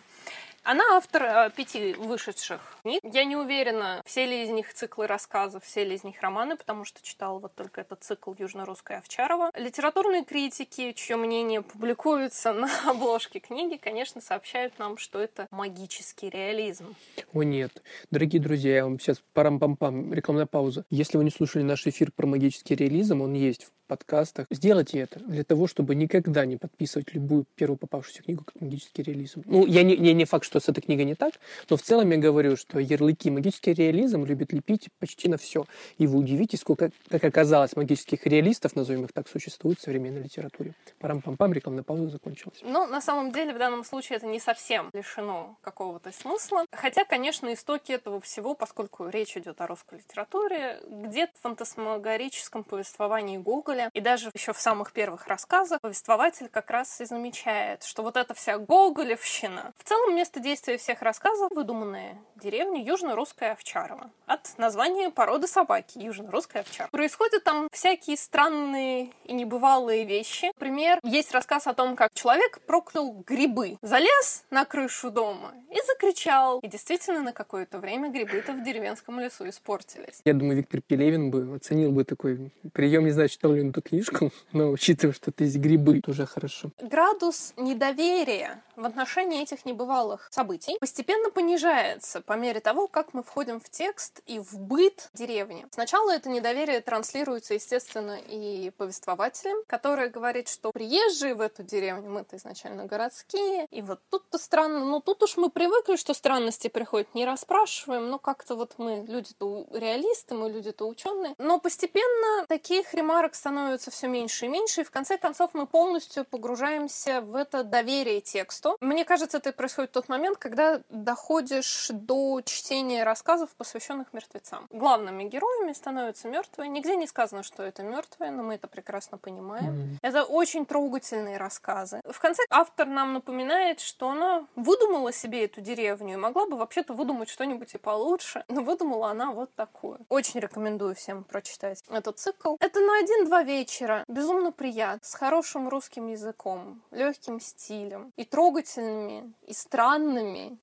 Она 0.64 0.84
автор 0.96 1.24
э, 1.24 1.50
пяти 1.56 1.94
вышедших 1.94 2.62
книг. 2.84 3.02
Я 3.04 3.26
не 3.26 3.36
уверена, 3.36 4.04
все 4.06 4.28
ли 4.28 4.44
из 4.44 4.50
них 4.50 4.72
циклы 4.72 5.08
рассказов, 5.08 5.64
все 5.64 5.84
ли 5.84 5.96
из 5.96 6.04
них 6.04 6.22
романы, 6.22 6.56
потому 6.56 6.86
что 6.86 7.02
читала 7.02 7.40
вот 7.40 7.56
только 7.56 7.82
этот 7.82 8.04
цикл 8.04 8.34
«Южно-русская 8.38 9.00
Овчарова». 9.00 9.50
Литературные 9.56 10.24
критики, 10.24 10.92
чье 10.92 11.16
мнение 11.16 11.64
публикуется 11.64 12.54
на 12.54 12.70
обложке 12.90 13.40
книги, 13.40 13.78
конечно, 13.78 14.22
сообщают 14.22 14.78
нам, 14.78 14.98
что 14.98 15.20
это 15.20 15.48
магический 15.50 16.30
реализм. 16.30 16.96
О 17.34 17.42
нет. 17.42 17.82
Дорогие 18.12 18.42
друзья, 18.42 18.76
я 18.76 18.84
вам 18.84 19.00
сейчас 19.00 19.20
парам-пам-пам, 19.34 20.14
рекламная 20.14 20.46
пауза. 20.46 20.86
Если 20.92 21.18
вы 21.18 21.24
не 21.24 21.32
слушали 21.32 21.64
наш 21.64 21.88
эфир 21.88 22.12
про 22.12 22.28
магический 22.28 22.76
реализм, 22.76 23.22
он 23.22 23.34
есть 23.34 23.64
в 23.64 23.72
подкастах. 23.92 24.48
Сделайте 24.50 25.00
это 25.00 25.20
для 25.20 25.44
того, 25.44 25.68
чтобы 25.68 25.96
никогда 25.96 26.46
не 26.46 26.56
подписывать 26.56 27.14
любую 27.14 27.46
первую 27.56 27.78
попавшуюся 27.78 28.24
книгу 28.24 28.46
как 28.46 28.62
магический 28.62 29.04
реализм. 29.04 29.44
Ну, 29.46 29.66
я 29.66 29.84
не, 29.84 29.98
не, 29.98 30.14
не 30.14 30.24
факт, 30.24 30.46
что 30.52 30.60
с 30.60 30.68
этой 30.68 30.82
книгой 30.82 31.06
не 31.06 31.16
так, 31.16 31.36
но 31.70 31.78
в 31.78 31.82
целом 31.82 32.12
я 32.12 32.18
говорю, 32.18 32.58
что 32.58 32.78
ярлыки 32.78 33.32
магический 33.32 33.74
реализм 33.74 34.26
любит 34.26 34.52
лепить 34.52 34.90
почти 35.00 35.30
на 35.30 35.38
все. 35.38 35.66
И 35.98 36.08
вы 36.08 36.20
удивитесь, 36.20 36.60
сколько, 36.60 36.92
как 37.10 37.24
оказалось, 37.24 37.78
магических 37.78 38.26
реалистов, 38.28 38.76
назовем 38.76 39.06
их 39.06 39.14
так, 39.14 39.30
существует 39.30 39.80
в 39.80 39.82
современной 39.82 40.22
литературе. 40.22 40.74
Парам-пам-пам, 41.00 41.54
рекламная 41.54 41.84
пауза 41.84 42.10
закончилась. 42.10 42.60
Ну, 42.64 42.86
на 42.86 43.00
самом 43.00 43.32
деле, 43.32 43.54
в 43.54 43.58
данном 43.58 43.86
случае 43.86 44.18
это 44.18 44.28
не 44.28 44.42
совсем 44.42 44.90
лишено 44.92 45.56
какого-то 45.62 46.12
смысла. 46.12 46.66
Хотя, 46.74 47.06
конечно, 47.06 47.54
истоки 47.54 47.94
этого 47.94 48.20
всего, 48.20 48.54
поскольку 48.54 49.08
речь 49.08 49.38
идет 49.38 49.62
о 49.62 49.68
русской 49.68 50.00
литературе, 50.00 50.82
где-то 50.86 51.32
в 51.40 51.42
фантасмагорическом 51.44 52.66
повествовании 52.66 53.38
Гоголя. 53.38 53.90
И 53.94 54.02
даже 54.02 54.32
еще 54.34 54.52
в 54.52 54.60
самых 54.60 54.92
первых 54.92 55.28
рассказах 55.28 55.80
повествователь 55.80 56.50
как 56.50 56.70
раз 56.72 57.00
и 57.00 57.06
замечает, 57.06 57.84
что 57.84 58.04
вот 58.04 58.18
эта 58.18 58.34
вся 58.34 58.58
гоголевщина 58.58 59.72
в 59.78 59.84
целом 59.86 60.14
место 60.14 60.41
действия 60.42 60.78
всех 60.78 61.02
рассказов— 61.02 61.50
выдуманная 61.56 62.18
деревня 62.42 62.84
Южно-Русская 62.84 63.52
Овчарова. 63.52 64.10
От 64.26 64.58
названия 64.58 65.10
породы 65.12 65.48
собаки 65.48 66.00
Южно-Русская 66.00 66.62
Овчарова. 66.62 66.90
Происходят 66.92 67.44
там 67.44 67.68
всякие 67.72 68.18
странные 68.18 69.12
и 69.26 69.34
небывалые 69.34 70.06
вещи. 70.06 70.48
Например, 70.48 71.00
есть 71.04 71.32
рассказ 71.32 71.68
о 71.68 71.74
том, 71.74 71.96
как 71.96 72.14
человек 72.14 72.60
проклял 72.66 73.12
грибы. 73.28 73.78
Залез 73.82 74.44
на 74.50 74.66
крышу 74.66 75.12
дома 75.12 75.54
и 75.70 75.78
закричал. 75.86 76.60
И 76.60 76.68
действительно, 76.68 77.22
на 77.22 77.34
какое-то 77.34 77.78
время 77.80 78.10
грибы-то 78.10 78.54
в 78.54 78.64
деревенском 78.64 79.20
лесу 79.20 79.48
испортились. 79.48 80.22
Я 80.26 80.34
думаю, 80.34 80.58
Виктор 80.58 80.82
Пелевин 80.82 81.30
бы 81.30 81.56
оценил 81.56 81.92
бы 81.92 82.04
такой 82.04 82.52
прием. 82.74 83.06
Не 83.06 83.12
знаю, 83.12 83.30
читал 83.30 83.54
ли 83.54 83.62
он 83.62 83.70
эту 83.70 83.82
книжку, 83.82 84.32
но 84.52 84.72
учитывая, 84.72 85.14
что 85.14 85.30
это 85.32 85.44
есть 85.44 85.58
грибы, 85.58 86.02
тоже 86.02 86.26
хорошо. 86.26 86.72
Градус 86.82 87.54
недоверия 87.58 88.64
в 88.76 88.86
отношении 88.86 89.44
этих 89.44 89.66
небывалых 89.66 90.28
событий 90.34 90.78
постепенно 90.80 91.30
понижается 91.30 92.22
по 92.22 92.34
мере 92.34 92.60
того, 92.60 92.88
как 92.88 93.14
мы 93.14 93.24
входим 93.24 93.60
в 93.60 93.70
текст 93.70 94.22
и 94.26 94.40
в 94.40 94.58
быт 94.58 95.10
деревни. 95.14 95.68
Сначала 95.72 96.12
это 96.12 96.30
недоверие 96.30 96.82
транслируется, 96.82 97.54
естественно, 97.54 98.18
и 98.28 98.72
повествователем, 98.72 99.58
который 99.68 100.10
говорит, 100.10 100.48
что 100.48 100.72
приезжие 100.72 101.36
в 101.36 101.42
эту 101.42 101.64
деревню, 101.64 102.10
мы-то 102.10 102.38
изначально 102.38 102.86
городские, 102.86 103.68
и 103.70 103.82
вот 103.82 104.00
тут-то 104.10 104.38
странно, 104.38 104.86
ну 104.86 105.02
тут 105.02 105.22
уж 105.24 105.38
мы 105.38 105.50
привыкли, 105.50 105.96
что 105.98 106.14
странности 106.14 106.68
приходят, 106.70 107.14
не 107.14 107.26
расспрашиваем, 107.26 108.10
но 108.10 108.18
как-то 108.18 108.56
вот 108.56 108.76
мы 108.78 109.06
люди-то 109.08 109.68
реалисты, 109.72 110.36
мы 110.36 110.50
люди-то 110.50 110.88
ученые. 110.88 111.36
Но 111.38 111.60
постепенно 111.60 112.46
таких 112.48 112.94
ремарок 112.94 113.36
становится 113.36 113.92
все 113.92 114.08
меньше 114.08 114.46
и 114.46 114.50
меньше, 114.50 114.82
и 114.82 114.84
в 114.84 114.92
конце 114.92 115.18
концов 115.18 115.52
мы 115.54 115.68
полностью 115.68 116.26
погружаемся 116.26 117.22
в 117.22 117.36
это 117.36 117.64
доверие 117.64 118.22
тексту. 118.22 118.78
Мне 118.80 119.06
кажется, 119.06 119.38
это 119.38 119.52
происходит 119.52 119.92
в 119.92 119.94
тот 119.94 120.10
момент, 120.10 120.21
когда 120.40 120.82
доходишь 120.90 121.88
до 121.92 122.42
чтения 122.44 123.04
рассказов, 123.04 123.50
посвященных 123.58 124.14
мертвецам. 124.14 124.68
Главными 124.72 125.24
героями 125.24 125.74
становятся 125.74 126.28
мертвые. 126.28 126.70
Нигде 126.70 126.96
не 126.96 127.08
сказано, 127.08 127.44
что 127.44 127.64
это 127.64 127.84
мертвые, 127.84 128.32
но 128.32 128.44
мы 128.44 128.56
это 128.56 128.68
прекрасно 128.68 129.18
понимаем. 129.18 129.76
Mm-hmm. 129.76 129.98
Это 130.02 130.24
очень 130.24 130.66
трогательные 130.66 131.38
рассказы. 131.38 132.02
В 132.06 132.20
конце 132.20 132.44
автор 132.50 132.88
нам 132.88 133.14
напоминает, 133.14 133.80
что 133.80 134.10
она 134.10 134.46
выдумала 134.56 135.12
себе 135.12 135.46
эту 135.46 135.62
деревню 135.62 136.14
и 136.14 136.18
могла 136.18 136.46
бы 136.46 136.58
вообще-то 136.58 136.94
выдумать 136.94 137.30
что-нибудь 137.30 137.74
и 137.74 137.78
получше, 137.78 138.44
но 138.48 138.62
выдумала 138.62 139.10
она 139.10 139.32
вот 139.32 139.54
такое. 139.56 140.00
Очень 140.10 140.40
рекомендую 140.40 140.96
всем 140.96 141.24
прочитать 141.24 141.84
этот 141.90 142.20
цикл. 142.20 142.56
Это 142.60 142.80
на 142.80 143.00
один-два 143.00 143.44
вечера. 143.44 144.04
Безумно 144.08 144.52
приятно, 144.52 145.00
с 145.04 145.14
хорошим 145.14 145.70
русским 145.70 146.08
языком, 146.08 146.82
легким 146.92 147.40
стилем 147.40 148.12
и 148.16 148.26
трогательными, 148.26 149.34
и 149.48 149.54
странными 149.54 150.11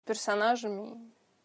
персонажами, 0.05 0.97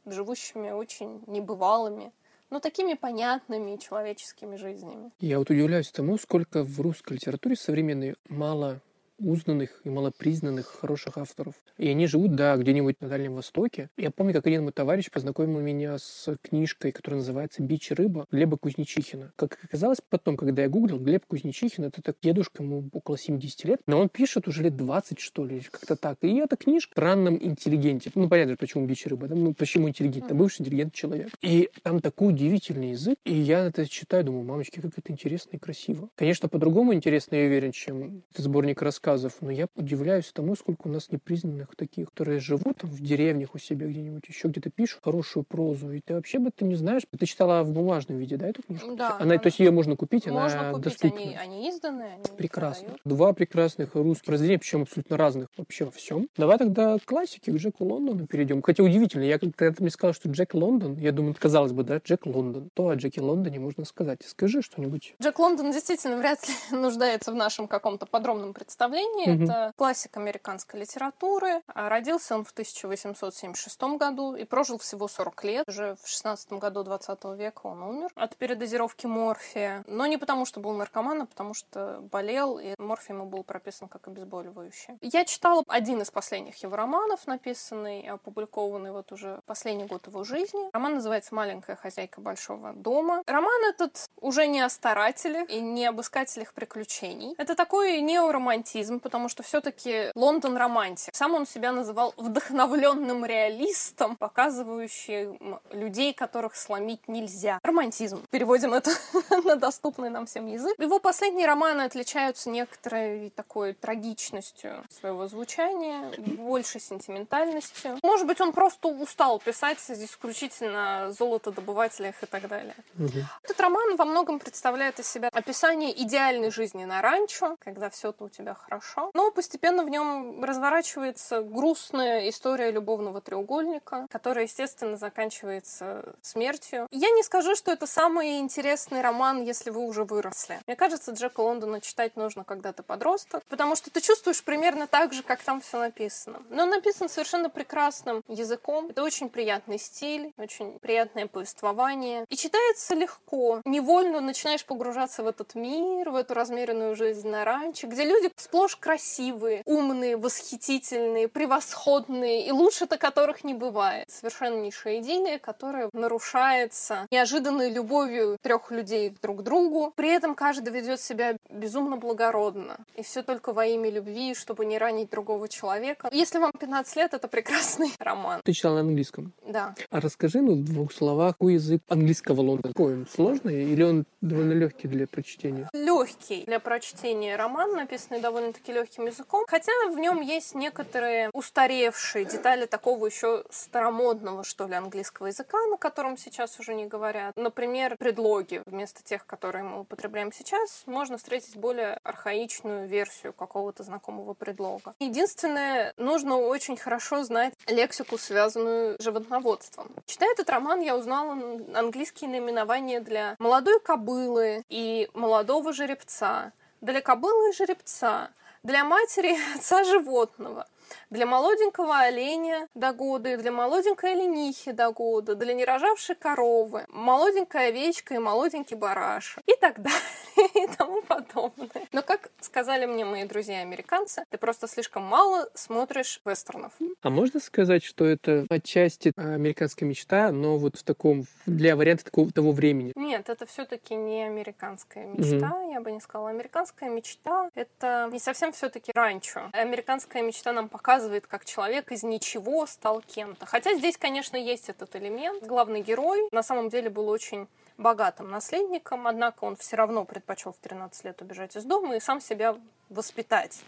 живущими 0.05 0.72
очень 0.72 1.24
небывалыми 1.27 2.12
но 2.53 2.60
такими 2.60 2.93
понятными 2.93 3.77
человеческими 3.77 4.57
жизнями. 4.57 5.10
Я 5.19 5.39
вот 5.39 5.50
удивляюсь 5.50 5.89
тому, 5.89 6.19
сколько 6.19 6.63
в 6.63 6.79
русской 6.81 7.13
литературе 7.13 7.55
современной 7.55 8.13
мало 8.29 8.79
узнанных 9.24 9.82
и 9.84 9.89
малопризнанных 9.89 10.68
хороших 10.68 11.18
авторов. 11.18 11.56
И 11.77 11.88
они 11.88 12.08
живут, 12.08 12.36
да, 12.36 12.56
где-нибудь 12.58 13.01
на 13.01 13.08
Дальнем 13.08 13.36
Востоке. 13.36 13.89
Я 13.98 14.12
помню, 14.12 14.34
как 14.34 14.48
один 14.48 14.63
мой 14.63 14.72
товарищ 14.72 15.10
познакомил 15.10 15.60
меня 15.60 15.98
с 15.98 16.36
книжкой, 16.42 16.92
которая 16.92 17.20
называется 17.20 17.62
«Бич 17.63 17.92
и 17.92 17.94
рыба» 17.94 18.25
Глеба 18.32 18.58
Кузнечихина. 18.58 19.32
Как 19.36 19.60
оказалось 19.63 20.00
потом, 20.08 20.38
когда 20.38 20.63
я 20.63 20.70
гуглил, 20.70 21.00
Глеб 21.00 21.25
Кузнечихин— 21.25 21.84
это 21.86 22.01
так 22.01 22.18
дедушка, 22.22 22.63
ему 22.63 22.89
около 22.92 23.18
70 23.18 23.65
лет, 23.65 23.82
но 23.88 24.00
он 24.00 24.10
пишет 24.10 24.48
уже 24.48 24.63
лет 24.63 24.75
20, 24.75 25.20
что 25.20 25.46
ли, 25.46 25.62
как-то 25.62 25.96
так. 25.96 26.18
И 26.22 26.36
эта 26.36 26.56
книжка 26.56 26.92
в 26.92 26.94
странном 26.94 27.38
интеллигенте. 27.42 28.12
Ну, 28.15 28.30
понятно, 28.30 28.56
почему 28.58 28.86
«Бич 28.86 29.06
и 29.06 29.10
рыба», 29.10 29.27
да? 29.27 29.36
ну, 29.36 29.53
почему 29.53 29.89
интеллигент? 29.89 30.25
Это 30.25 30.36
бывший 30.36 30.62
интеллигент 30.62 30.94
человек. 30.94 31.30
И 31.42 31.70
там 31.82 32.00
такой 32.00 32.30
удивительный 32.30 32.92
язык, 32.92 33.18
и 33.24 33.34
я 33.34 33.65
это 33.65 33.88
читаю, 33.88 34.24
думаю, 34.24 34.46
мамочки, 34.46 34.80
как 34.80 34.98
это 34.98 35.12
интересно 35.12 35.56
и 35.56 35.60
красиво. 35.60 36.10
Конечно, 36.15 36.50
по-другому 36.50 36.94
интересно, 36.94 37.36
я 37.36 37.46
уверен, 37.46 37.72
чем 37.72 38.24
сборник 38.36 38.82
рассказов 38.82 39.12
рассказов, 39.13 39.41
но 39.41 39.51
я 39.51 39.67
удивляюсь 39.75 40.32
тому, 40.32 40.55
сколько 40.55 40.88
у 40.88 40.89
нас 40.89 41.12
непризнанных 41.12 41.75
таких, 41.75 42.10
которые 42.10 42.39
живут 42.39 42.77
там 42.77 42.89
в 42.89 43.01
деревнях 43.01 43.55
у 43.55 43.58
себя 43.58 43.88
где-нибудь, 43.88 44.27
еще 44.27 44.48
где-то 44.48 44.70
пишут 44.70 45.01
хорошую 45.03 45.43
прозу, 45.43 45.91
и 45.91 46.01
ты 46.01 46.13
вообще 46.13 46.38
об 46.38 46.48
этом 46.48 46.70
не 46.70 46.75
знаешь. 46.75 47.03
Ты 47.17 47.25
читала 47.25 47.63
в 47.63 47.72
бумажном 47.72 48.17
виде, 48.17 48.38
да, 48.38 48.48
эту 48.48 48.63
книжку? 48.63 48.96
Да. 48.96 49.17
Она, 49.20 49.38
то 49.38 49.48
есть 49.48 49.60
ее 49.60 49.72
можно 49.72 49.96
купить, 49.96 50.25
можно 50.27 50.62
она 50.62 50.72
купить, 50.72 50.86
доступна. 50.86 51.20
Они, 51.20 51.36
они 51.36 51.70
изданы, 51.70 52.03
они 52.15 52.24
Прекрасно. 52.38 52.84
продают. 52.84 53.01
Два 53.05 53.34
прекрасных 53.34 53.96
русских 53.96 54.25
произведения, 54.25 54.60
причем 54.60 54.82
абсолютно 54.84 55.17
разных 55.17 55.50
вообще 55.58 55.86
во 55.86 55.91
всем. 55.91 56.27
Давай 56.38 56.58
тогда 56.58 56.98
к 56.98 57.05
классике, 57.05 57.51
к 57.51 57.55
Джеку 57.55 57.86
Лондону 57.86 58.27
перейдем. 58.27 58.62
Хотя 58.62 58.84
удивительно, 58.84 59.24
я 59.24 59.39
когда 59.39 59.72
ты 59.72 59.82
мне 59.82 59.91
сказал, 59.91 60.13
что 60.13 60.29
Джек 60.29 60.53
Лондон, 60.53 60.98
я 60.98 61.12
думаю, 61.12 61.36
казалось 61.39 61.72
бы, 61.72 61.84
да, 61.84 61.98
Джек 61.98 62.25
Лондон. 62.25 62.70
То 62.74 62.89
о 62.89 62.96
Джеке 62.96 63.22
Лондоне 63.22 63.60
можно 63.60 63.86
сказать. 63.86 64.20
Скажи 64.25 64.62
что-нибудь. 64.62 65.15
Джек 65.22 65.39
Лондон 65.39 65.72
действительно 65.72 66.17
вряд 66.17 66.39
ли 66.48 66.53
нуждается 66.77 67.32
в 67.32 67.36
нашем 67.36 67.67
каком-то 67.67 68.05
подробном 68.05 68.53
представлении. 68.53 69.02
Мгм. 69.25 69.43
Это 69.43 69.74
классик 69.77 70.15
американской 70.17 70.79
литературы. 70.79 71.62
А 71.67 71.89
Родился 71.89 72.36
он 72.36 72.45
в 72.45 72.51
1876 72.51 73.98
году 73.98 74.36
и 74.36 74.43
прожил 74.45 74.77
всего 74.77 75.07
40 75.07 75.43
лет. 75.43 75.67
Уже 75.67 75.95
в 76.01 76.07
16 76.07 76.53
году 76.53 76.83
20 76.83 77.36
века 77.36 77.62
он 77.67 77.83
умер 77.83 78.10
от 78.15 78.36
передозировки 78.36 79.05
морфия. 79.05 79.83
Но 79.88 80.05
не 80.05 80.17
потому, 80.17 80.45
что 80.45 80.60
был 80.60 80.74
наркоман, 80.74 81.22
а 81.22 81.25
потому 81.25 81.53
что 81.53 82.00
болел, 82.12 82.60
и 82.60 82.74
морфий 82.77 83.13
ему 83.13 83.25
был 83.25 83.43
прописан 83.43 83.88
как 83.88 84.07
обезболивающее. 84.07 84.98
Я 85.01 85.25
читала 85.25 85.63
один 85.67 86.01
из 86.01 86.12
последних 86.12 86.62
его 86.63 86.75
романов, 86.75 87.25
написанный 87.27 88.01
опубликованный 88.10 88.91
вот 88.91 89.12
уже 89.12 89.39
последний 89.45 89.86
год 89.86 90.07
его 90.07 90.24
жизни. 90.24 90.69
Роман 90.74 90.95
называется 90.95 91.36
«Маленькая 91.36 91.75
хозяйка 91.75 92.22
большого 92.22 92.74
дома». 92.74 93.24
Роман 93.27 93.63
этот 93.69 94.10
уже 94.19 94.48
не 94.48 94.62
о 94.62 94.69
старателях 94.69 95.50
и 95.50 95.60
не 95.60 95.86
об 95.86 96.01
искателях 96.01 96.53
приключений. 96.53 97.36
Это 97.38 97.55
такой 97.55 98.01
неоромантизм, 98.01 98.83
потому 99.00 99.30
что 99.30 99.44
все-таки 99.44 100.12
Лондон 100.16 100.58
романтик. 100.58 101.16
Сам 101.16 101.34
он 101.34 101.46
себя 101.46 101.72
называл 101.72 102.13
вдохновленным 102.18 103.25
реалистом, 103.25 104.16
показывающим 104.16 105.60
людей, 105.72 106.13
которых 106.13 106.56
сломить 106.56 107.08
нельзя. 107.08 107.60
Романтизм. 107.63 108.25
Переводим 108.30 108.74
это 108.74 108.92
на 109.44 109.56
доступный 109.56 110.10
нам 110.10 110.25
всем 110.25 110.48
язык. 110.48 110.78
Его 110.80 111.00
последние 111.00 111.48
романы 111.48 111.82
отличаются 111.82 112.50
некоторой 112.50 113.30
такой 113.36 113.74
трагичностью 113.74 114.84
своего 114.90 115.28
звучания, 115.28 116.12
больше 116.18 116.80
сентиментальностью. 116.80 117.98
Может 118.04 118.28
быть, 118.28 118.42
он 118.42 118.54
просто 118.54 118.88
устал 118.88 119.40
писать 119.40 119.80
исключительно 119.90 121.06
о 121.06 121.12
золотодобывателях 121.12 122.22
и 122.22 122.25
так 122.25 122.48
далее. 122.48 122.75
Мгм. 122.96 123.25
Этот 123.44 123.60
роман 123.60 123.96
во 123.96 124.06
многом 124.06 124.40
представляет 124.40 125.00
из 125.00 125.08
себя 125.10 125.30
описание 125.32 125.92
идеальной 126.04 126.52
жизни 126.52 126.86
на 126.86 127.02
ранчо, 127.02 127.56
когда 127.60 127.90
все 127.90 128.10
это 128.10 128.24
у 128.24 128.30
тебя 128.30 128.54
хорошо. 128.54 128.73
Но 129.13 129.32
постепенно 129.32 129.84
в 129.84 129.89
нем 129.89 130.44
разворачивается 130.44 131.42
грустная 131.42 132.30
история 132.30 132.72
любовного 132.72 133.22
треугольника, 133.22 134.08
которая, 134.10 134.46
естественно, 134.46 134.98
заканчивается 134.98 136.15
смертью. 136.22 136.88
Я 136.92 137.10
не 137.12 137.24
скажу, 137.24 137.56
что 137.56 137.72
это 137.72 137.88
самый 137.88 138.39
интересный 138.39 139.01
роман, 139.01 139.44
если 139.44 139.70
вы 139.70 139.82
уже 139.82 140.03
выросли. 140.03 140.60
Мне 140.68 140.75
кажется, 140.75 141.12
Джека 141.12 141.42
Лондона 141.42 141.82
читать 141.82 142.15
нужно, 142.15 142.44
когда 142.44 142.74
ты 142.74 142.84
подросток, 142.84 143.44
потому 143.50 143.75
что 143.75 143.92
ты 143.92 144.01
чувствуешь 144.01 144.44
примерно 144.44 144.88
так 144.88 145.13
же, 145.13 145.24
как 145.24 145.42
там 145.44 145.62
все 145.62 145.80
написано. 145.80 146.42
Но 146.50 146.65
написан 146.65 147.10
совершенно 147.10 147.50
прекрасным 147.50 148.24
языком. 148.27 148.88
Это 148.89 149.03
очень 149.03 149.30
приятный 149.30 149.80
стиль, 149.80 150.34
очень 150.38 150.80
приятное 150.80 151.27
повествование. 151.27 152.25
И 152.30 152.36
читается 152.36 152.96
легко. 152.96 153.62
Невольно 153.65 154.22
начинаешь 154.22 154.65
погружаться 154.65 155.24
в 155.24 155.27
этот 155.27 155.56
мир, 155.56 156.10
в 156.10 156.15
эту 156.15 156.34
размеренную 156.34 156.96
жизнь 156.96 157.27
на 157.27 157.46
ранчо, 157.46 157.88
где 157.88 158.06
люди 158.06 158.32
сплошь 158.36 158.62
красивые, 158.75 159.62
умные, 159.65 160.17
восхитительные, 160.17 161.27
превосходные, 161.27 162.48
и 162.48 162.51
лучше-то 162.51 162.98
которых 162.98 163.43
не 163.43 163.53
бывает. 163.53 164.10
Совершеннейшая 164.10 165.00
идиллия, 165.00 165.39
которая 165.39 165.89
нарушается 165.93 167.08
неожиданной 167.12 167.72
любовью 167.72 168.38
трех 168.41 168.72
людей 168.72 169.15
друг 169.22 169.39
к 169.39 169.41
другу. 169.43 169.93
При 169.96 170.10
этом 170.10 170.36
каждый 170.36 170.74
ведет 170.74 171.01
себя 171.01 171.38
безумно 171.50 171.98
благородно. 171.98 172.77
И 172.96 173.03
все 173.03 173.24
только 173.24 173.53
во 173.53 173.65
имя 173.65 173.89
любви, 173.89 174.34
чтобы 174.34 174.65
не 174.65 174.77
ранить 174.77 175.10
другого 175.10 175.48
человека. 175.48 176.10
Если 176.12 176.39
вам 176.39 176.51
15 176.58 176.96
лет, 176.96 177.13
это 177.13 177.27
прекрасный 177.27 177.91
роман. 178.00 178.41
Ты 178.43 178.53
читала 178.53 178.75
на 178.75 178.82
английском. 178.82 179.34
Да. 179.46 179.75
А 179.89 180.00
расскажи, 180.00 180.41
ну, 180.41 180.55
в 180.55 180.63
двух 180.63 180.93
словах, 180.93 181.34
какой 181.34 181.53
язык 181.53 181.82
английского 181.89 182.41
Лондона? 182.41 182.74
Какой 182.74 182.93
он 182.93 183.08
сложный 183.08 183.63
или 183.63 183.84
он 183.84 184.05
довольно 184.22 184.53
легкий 184.53 184.88
для 184.88 185.08
прочтения? 185.08 185.70
Легкий 185.74 186.43
для 186.46 186.60
прочтения 186.60 187.36
роман, 187.36 187.74
написанный 187.74 188.22
довольно 188.22 188.52
довольно-таки 188.53 188.72
легким 188.72 189.05
языком, 189.05 189.45
хотя 189.48 189.72
в 189.89 189.98
нем 189.98 190.22
есть 190.22 190.55
некоторые 190.55 191.29
устаревшие 191.33 192.25
детали 192.25 192.65
такого 192.65 193.05
еще 193.05 193.43
старомодного, 193.50 194.43
что 194.43 194.67
ли, 194.67 194.75
английского 194.75 195.27
языка, 195.27 195.57
на 195.67 195.77
котором 195.77 196.17
сейчас 196.17 196.60
уже 196.60 196.74
не 196.74 196.86
говорят. 196.86 197.36
Например, 197.36 197.98
предлоги 197.98 198.62
вместо 198.65 199.03
тех, 199.03 199.25
которые 199.25 199.63
мы 199.63 199.81
употребляем 199.81 200.31
сейчас, 200.31 200.83
можно 200.86 201.17
встретить 201.17 201.57
более 201.57 202.00
архаичную 202.03 202.88
версию 202.88 203.33
какого-то 203.33 203.83
знакомого 203.83 204.33
предлога. 204.33 204.93
Единственное, 205.00 205.93
нужно 205.98 206.38
очень 206.38 206.77
хорошо 206.77 207.24
знать 207.24 207.53
лексику, 207.67 208.17
связанную 208.17 208.98
с 209.00 209.03
животноводством. 209.03 209.91
Читая 210.05 210.31
этот 210.31 210.50
роман, 210.50 210.81
я 210.81 210.95
узнала 210.95 211.33
английские 211.74 212.29
наименования 212.29 213.00
для 213.00 213.36
молодой 213.39 213.79
кобылы 213.79 214.63
и 214.69 215.10
молодого 215.13 215.74
жеребца, 215.74 216.51
для 216.83 217.01
кобылы 217.01 217.50
и 217.50 217.53
жеребца, 217.53 218.29
для 218.63 218.86
матери 218.86 219.38
отца 219.55 219.84
животного, 219.84 220.65
для 221.10 221.25
молоденького 221.25 222.00
оленя 222.00 222.67
до 222.74 222.93
года, 222.93 223.38
для 223.38 223.51
молоденькой 223.51 224.13
оленихи 224.13 224.72
до 224.72 224.91
года, 224.91 225.36
для 225.36 225.53
нерожавшей 225.53 226.15
коровы, 226.15 226.86
молоденькая 226.89 227.70
овечка 227.70 228.15
и 228.15 228.20
молоденький 228.20 228.77
бараш 228.77 229.38
и 229.46 229.55
так 229.60 229.75
далее 229.82 230.00
и 230.56 230.68
тому 230.78 231.02
подобное. 231.02 231.70
Но, 231.92 232.02
как 232.02 232.32
сказали 232.40 232.86
мне 232.86 233.06
мои 233.06 233.25
друзья-американцы, 233.25 234.24
ты 234.30 234.38
просто 234.38 234.68
слишком 234.68 235.04
мало 235.04 235.50
смотришь 235.54 236.22
вестернов. 236.25 236.72
А 237.02 237.10
можно 237.10 237.40
сказать, 237.40 237.84
что 237.84 238.06
это 238.06 238.46
отчасти 238.50 239.12
американская 239.16 239.88
мечта, 239.88 240.32
но 240.32 240.58
вот 240.58 240.78
в 240.78 240.84
таком, 240.84 241.25
для 241.46 241.75
варианта 241.75 242.06
такого, 242.06 242.32
того 242.32 242.52
времени? 242.52 242.94
Нет, 242.96 243.30
это 243.30 243.46
все 243.46 243.66
таки 243.66 243.96
не 243.96 244.24
американская 244.24 245.06
мечта, 245.06 245.48
mm 245.48 245.74
я 245.74 245.82
бы 245.82 245.92
не 245.92 246.00
сказала. 246.00 246.30
Американская 246.30 246.90
мечта— 246.90 247.50
это 247.56 248.10
не 248.12 248.20
совсем 248.20 248.52
все 248.52 248.70
таки 248.70 248.92
ранчо. 248.94 249.50
Американская 249.54 250.22
мечта 250.22 250.54
нам 250.54 250.70
показывает, 250.70 251.25
как 251.25 251.46
человек 251.46 251.92
из 251.92 252.04
ничего 252.04 252.68
стал 252.68 253.02
кем-то. 253.02 253.46
Хотя 253.48 253.74
здесь, 253.74 253.98
конечно, 253.98 254.38
есть 254.38 254.70
этот 254.70 254.96
элемент. 254.96 255.44
Главный 255.44 255.82
герой 255.82 256.20
на 256.32 256.44
самом 256.44 256.70
деле 256.70 256.90
был 256.90 257.10
очень 257.10 257.48
богатым 257.77 258.30
наследником, 258.30 259.08
однако 259.08 259.44
он 259.46 259.56
все 259.56 259.75
равно 259.75 260.06
предпочел 260.06 260.53
в 260.53 260.58
13 260.58 261.06
лет 261.06 261.22
убежать 261.22 261.56
из 261.56 261.65
дома 261.65 261.96
и 261.96 262.00
сам 262.00 262.22
себя 262.22 262.58
воспитать 262.94 263.62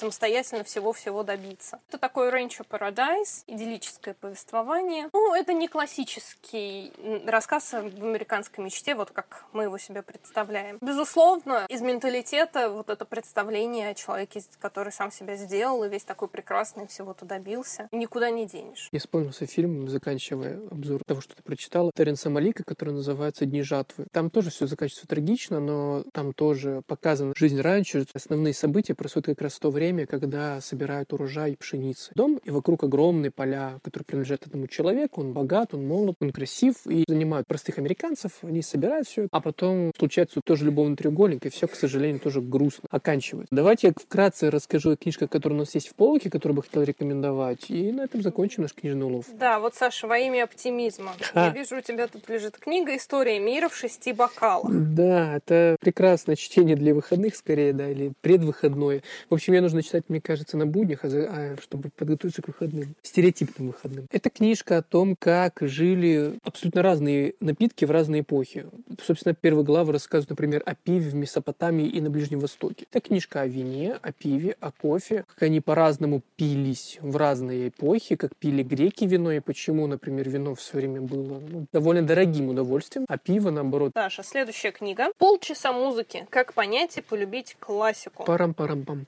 самостоятельно 0.00 0.64
всего-всего 0.64 1.22
добиться. 1.22 1.78
Это 1.88 1.98
такой 1.98 2.30
Rancho 2.30 2.66
Paradise, 2.68 3.44
идиллическое 3.46 4.14
повествование. 4.14 5.10
Ну, 5.12 5.34
это 5.34 5.52
не 5.52 5.68
классический 5.68 6.92
рассказ 7.26 7.72
в 7.72 7.76
американской 7.76 8.64
мечте, 8.64 8.94
вот 8.94 9.10
как 9.10 9.44
мы 9.52 9.64
его 9.64 9.76
себе 9.76 10.02
представляем. 10.02 10.78
Безусловно, 10.80 11.66
из 11.68 11.82
менталитета 11.82 12.70
вот 12.70 12.88
это 12.88 13.04
представление 13.04 13.90
о 13.90 13.94
человеке, 13.94 14.42
который 14.58 14.90
сам 14.90 15.12
себя 15.12 15.36
сделал 15.36 15.84
и 15.84 15.88
весь 15.88 16.04
такой 16.04 16.28
прекрасный, 16.28 16.86
всего-то 16.86 17.26
добился, 17.26 17.88
никуда 17.92 18.30
не 18.30 18.46
денешь. 18.46 18.88
Я 18.92 19.00
вспомнился 19.00 19.46
фильм, 19.46 19.88
заканчивая 19.88 20.60
обзор 20.70 21.02
того, 21.06 21.20
что 21.20 21.36
ты 21.36 21.42
прочитала, 21.42 21.92
Теренса 21.94 22.30
Малика, 22.30 22.64
который 22.64 22.94
называется 22.94 23.44
«Дни 23.44 23.62
жатвы». 23.62 24.06
Там 24.12 24.30
тоже 24.30 24.50
все 24.50 24.66
заканчивается 24.66 25.06
трагично, 25.06 25.60
но 25.60 26.04
там 26.12 26.32
тоже 26.32 26.82
показана 26.86 27.34
жизнь 27.36 27.60
раньше. 27.60 28.06
Основные 28.14 28.39
события 28.52 28.94
происходят 28.94 29.26
как 29.26 29.42
раз 29.42 29.54
в 29.54 29.60
то 29.60 29.70
время, 29.70 30.06
когда 30.06 30.60
собирают 30.60 31.12
урожай 31.12 31.56
пшеницы. 31.56 32.12
Дом, 32.14 32.40
и 32.44 32.50
вокруг 32.50 32.84
огромные 32.84 33.30
поля, 33.30 33.78
которые 33.82 34.04
принадлежат 34.06 34.46
этому 34.46 34.66
человеку. 34.66 35.20
Он 35.20 35.32
богат, 35.32 35.74
он 35.74 35.86
молод, 35.86 36.16
он 36.20 36.32
красив, 36.32 36.86
и 36.86 37.04
занимают 37.06 37.46
простых 37.46 37.78
американцев. 37.78 38.32
Они 38.42 38.62
собирают 38.62 39.06
все, 39.06 39.28
а 39.30 39.40
потом 39.40 39.92
случается 39.98 40.40
тоже 40.44 40.64
любовный 40.64 40.96
треугольник, 40.96 41.46
и 41.46 41.50
все, 41.50 41.66
к 41.68 41.74
сожалению, 41.74 42.20
тоже 42.20 42.40
грустно 42.40 42.88
оканчивается. 42.90 43.54
Давайте 43.54 43.88
я 43.88 43.92
вкратце 43.92 44.50
расскажу 44.50 44.92
о 44.92 44.96
книжках, 44.96 45.30
которые 45.30 45.56
у 45.58 45.60
нас 45.60 45.74
есть 45.74 45.88
в 45.88 45.94
полке, 45.94 46.30
которые 46.30 46.56
бы 46.56 46.62
хотел 46.62 46.82
рекомендовать, 46.82 47.70
и 47.70 47.92
на 47.92 48.02
этом 48.02 48.22
закончим 48.22 48.62
наш 48.62 48.74
книжный 48.74 49.06
улов. 49.06 49.26
Да, 49.32 49.60
вот, 49.60 49.74
Саша, 49.74 50.06
во 50.06 50.18
имя 50.18 50.44
оптимизма. 50.44 51.12
А. 51.34 51.46
Я 51.46 51.52
вижу, 51.52 51.76
у 51.76 51.80
тебя 51.80 52.06
тут 52.08 52.28
лежит 52.28 52.58
книга 52.58 52.96
«История 52.96 53.38
мира 53.38 53.68
в 53.68 53.76
шести 53.76 54.12
бокалах». 54.12 54.70
Да, 54.70 55.36
это 55.36 55.76
прекрасное 55.80 56.36
чтение 56.36 56.76
для 56.76 56.94
выходных, 56.94 57.36
скорее, 57.36 57.72
да, 57.72 57.88
или 57.88 58.12
предвыходное. 58.20 59.02
В 59.28 59.34
общем, 59.34 59.52
мне 59.52 59.60
нужно 59.60 59.82
читать, 59.82 60.04
мне 60.08 60.20
кажется, 60.20 60.56
на 60.56 60.66
буднях, 60.66 61.04
а, 61.04 61.08
а 61.08 61.56
чтобы 61.60 61.90
подготовиться 61.90 62.42
к 62.42 62.48
выходным, 62.48 62.94
стереотипным 63.02 63.68
выходным. 63.68 64.06
Это 64.10 64.30
книжка 64.30 64.78
о 64.78 64.82
том, 64.82 65.16
как 65.16 65.58
жили 65.60 66.38
абсолютно 66.42 66.82
разные 66.82 67.34
напитки 67.40 67.84
в 67.84 67.90
разные 67.90 68.22
эпохи. 68.22 68.66
Собственно, 69.04 69.34
первая 69.34 69.64
глава 69.64 69.92
рассказывает, 69.92 70.30
например, 70.30 70.62
о 70.66 70.74
пиве 70.74 71.10
в 71.10 71.14
Месопотамии 71.14 71.86
и 71.86 72.00
на 72.00 72.10
Ближнем 72.10 72.40
Востоке. 72.40 72.86
Это 72.90 73.00
книжка 73.00 73.42
о 73.42 73.46
вине, 73.46 73.98
о 74.00 74.12
пиве, 74.12 74.56
о 74.60 74.70
кофе, 74.70 75.24
как 75.28 75.42
они 75.42 75.60
по-разному 75.60 76.22
пились 76.36 76.98
в 77.00 77.16
разные 77.16 77.68
эпохи, 77.68 78.16
как 78.16 78.36
пили 78.36 78.62
греки 78.62 79.04
вино 79.04 79.32
и 79.32 79.40
почему, 79.40 79.86
например, 79.86 80.28
вино 80.28 80.54
в 80.54 80.62
свое 80.62 80.88
время 80.88 81.06
было 81.06 81.40
ну, 81.40 81.66
довольно 81.72 82.02
дорогим 82.02 82.48
удовольствием, 82.48 83.04
а 83.08 83.18
пиво, 83.18 83.50
наоборот. 83.50 83.92
Даша, 83.94 84.22
следующая 84.22 84.72
книга. 84.72 85.08
Полчаса 85.18 85.72
музыки. 85.72 86.26
Как 86.30 86.54
понять 86.54 86.98
и 86.98 87.02
полюбить 87.02 87.56
классику. 87.58 88.09
Парам-парам-пам. 88.16 89.06